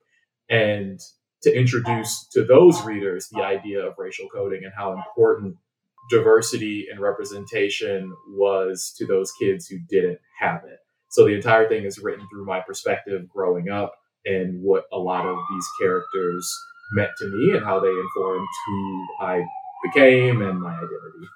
[0.50, 1.00] And
[1.44, 5.56] to introduce to those readers the idea of racial coding and how important
[6.10, 10.80] diversity and representation was to those kids who didn't have it
[11.10, 13.94] so the entire thing is written through my perspective growing up
[14.26, 16.58] and what a lot of these characters
[16.94, 19.44] meant to me and how they informed who I
[19.84, 21.28] became and my identity.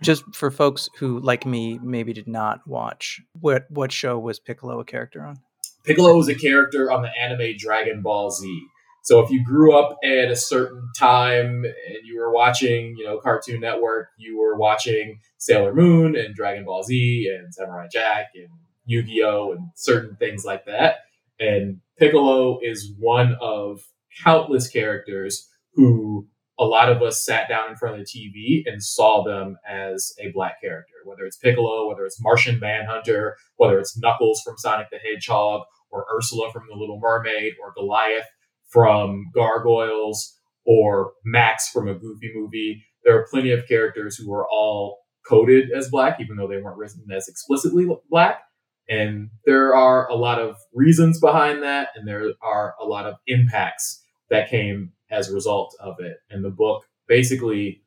[0.00, 4.80] Just for folks who, like me, maybe did not watch, what what show was Piccolo
[4.80, 5.38] a character on?
[5.84, 8.66] Piccolo was a character on the anime Dragon Ball Z.
[9.02, 13.18] So if you grew up at a certain time and you were watching, you know,
[13.18, 18.48] Cartoon Network, you were watching Sailor Moon and Dragon Ball Z and Samurai Jack and
[18.84, 20.96] Yu-Gi-Oh and certain things like that.
[21.40, 23.80] And Piccolo is one of
[24.22, 26.28] countless characters who
[26.58, 30.12] a lot of us sat down in front of the TV and saw them as
[30.20, 34.88] a black character, whether it's Piccolo, whether it's Martian Manhunter, whether it's Knuckles from Sonic
[34.92, 38.26] the Hedgehog, or Ursula from The Little Mermaid, or Goliath
[38.72, 42.84] from Gargoyles, or Max from a Goofy movie.
[43.04, 46.78] There are plenty of characters who are all coded as black, even though they weren't
[46.78, 48.40] written as explicitly black.
[48.88, 53.14] And there are a lot of reasons behind that, and there are a lot of
[53.26, 56.16] impacts that came as a result of it.
[56.30, 57.82] And the book basically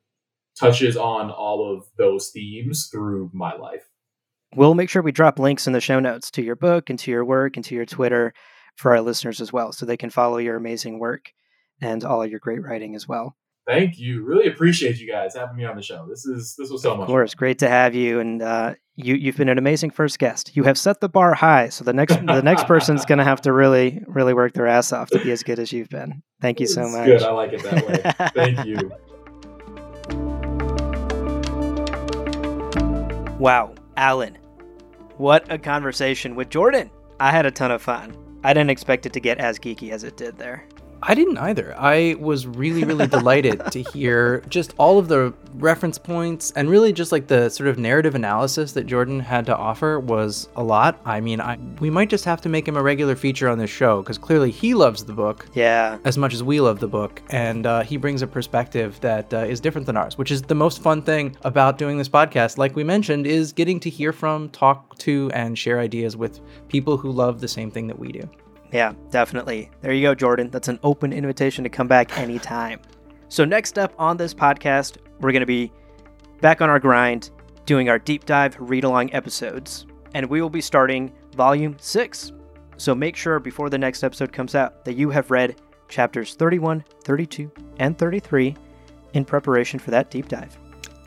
[0.58, 3.88] touches on all of those themes through my life.
[4.54, 7.10] We'll make sure we drop links in the show notes to your book and to
[7.10, 8.32] your work and to your Twitter
[8.76, 11.32] for our listeners as well, so they can follow your amazing work
[11.80, 13.36] and all your great writing as well.
[13.66, 14.22] Thank you.
[14.24, 16.06] Really appreciate you guys having me on the show.
[16.08, 17.02] This is this was so much.
[17.02, 17.38] Of course, fun.
[17.38, 20.56] great to have you, and uh, you you've been an amazing first guest.
[20.56, 23.40] You have set the bar high, so the next the next person's going to have
[23.42, 26.22] to really really work their ass off to be as good as you've been.
[26.40, 27.06] Thank you so It's much.
[27.06, 27.22] Good.
[27.22, 28.30] I like it that way.
[28.34, 28.92] Thank you.
[33.38, 34.38] Wow, Alan,
[35.18, 36.90] what a conversation with Jordan.
[37.20, 38.16] I had a ton of fun.
[38.46, 40.62] I didn't expect it to get as geeky as it did there.
[41.02, 41.74] I didn't either.
[41.78, 46.92] I was really, really delighted to hear just all of the reference points and really
[46.92, 51.00] just like the sort of narrative analysis that Jordan had to offer was a lot.
[51.04, 53.70] I mean, I we might just have to make him a regular feature on this
[53.70, 57.22] show because clearly he loves the book Yeah, as much as we love the book,
[57.30, 60.54] and uh, he brings a perspective that uh, is different than ours, which is the
[60.54, 62.58] most fun thing about doing this podcast.
[62.58, 66.96] Like we mentioned, is getting to hear from, talk to, and share ideas with people
[66.96, 68.28] who love the same thing that we do.
[68.76, 69.70] Yeah, definitely.
[69.80, 70.50] There you go, Jordan.
[70.50, 72.80] That's an open invitation to come back anytime.
[73.28, 75.72] So, next up on this podcast, we're going to be
[76.40, 77.30] back on our grind,
[77.64, 79.86] doing our deep dive read along episodes.
[80.14, 82.32] And we will be starting volume 6.
[82.76, 86.84] So make sure before the next episode comes out that you have read chapters 31,
[87.04, 88.54] 32, and 33
[89.14, 90.58] in preparation for that deep dive.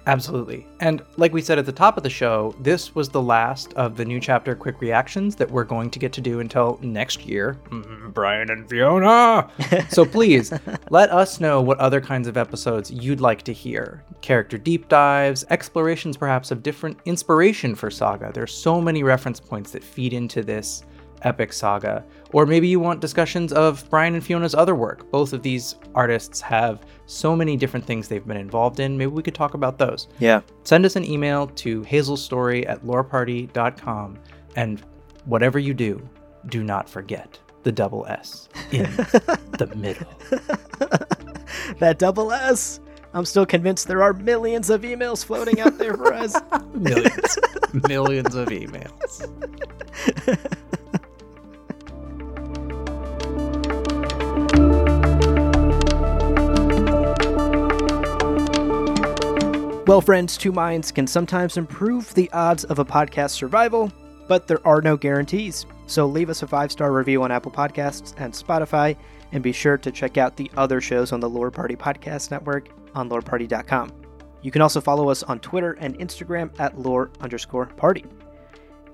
[0.10, 0.66] Absolutely.
[0.80, 3.96] And like we said at the top of the show, this was the last of
[3.96, 7.60] the new chapter quick reactions that we're going to get to do until next year.
[7.70, 9.48] Mm, Brian and Fiona!
[9.90, 10.52] so please
[10.90, 14.04] let us know what other kinds of episodes you'd like to hear.
[14.22, 18.32] Character deep dives, explorations perhaps of different inspiration for Saga.
[18.34, 20.82] There's so many reference points that feed into this
[21.24, 22.04] epic saga.
[22.32, 25.10] Or maybe you want discussions of Brian and Fiona's other work.
[25.12, 28.98] Both of these artists have so many different things they've been involved in.
[28.98, 30.08] Maybe we could talk about those.
[30.20, 30.42] Yeah.
[30.64, 34.20] Send us an email to hazelstory at loreparty.com.
[34.56, 34.82] And
[35.26, 36.08] whatever you do,
[36.48, 38.84] do not forget the double S in
[39.58, 40.08] the middle.
[41.80, 42.80] that double S.
[43.14, 46.36] I'm still convinced there are millions of emails floating out there for us.
[46.76, 47.40] millions.
[47.88, 49.26] millions of emails.
[59.90, 63.92] Well, friends, two minds can sometimes improve the odds of a podcast survival,
[64.28, 65.66] but there are no guarantees.
[65.88, 68.96] So leave us a five star review on Apple Podcasts and Spotify,
[69.32, 72.70] and be sure to check out the other shows on the Lore Party Podcast Network
[72.94, 73.92] on loreparty.com.
[74.44, 78.06] You can also follow us on Twitter and Instagram at lore underscore party.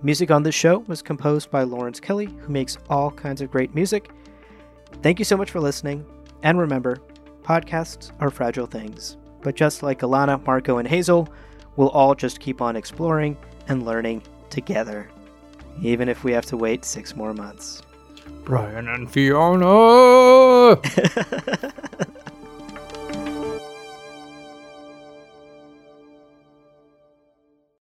[0.02, 3.76] Music on this show was composed by Lawrence Kelly, who makes all kinds of great
[3.76, 4.12] music.
[5.02, 6.06] Thank you so much for listening,
[6.44, 7.00] and remember,
[7.44, 9.18] podcasts are fragile things.
[9.46, 11.30] But just like Alana, Marko, and Hazel,
[11.76, 13.38] we'll all just keep on exploring
[13.68, 15.08] and learning together,
[15.84, 17.84] even if we have to wait six more months.
[18.44, 20.82] Brian and Fiona!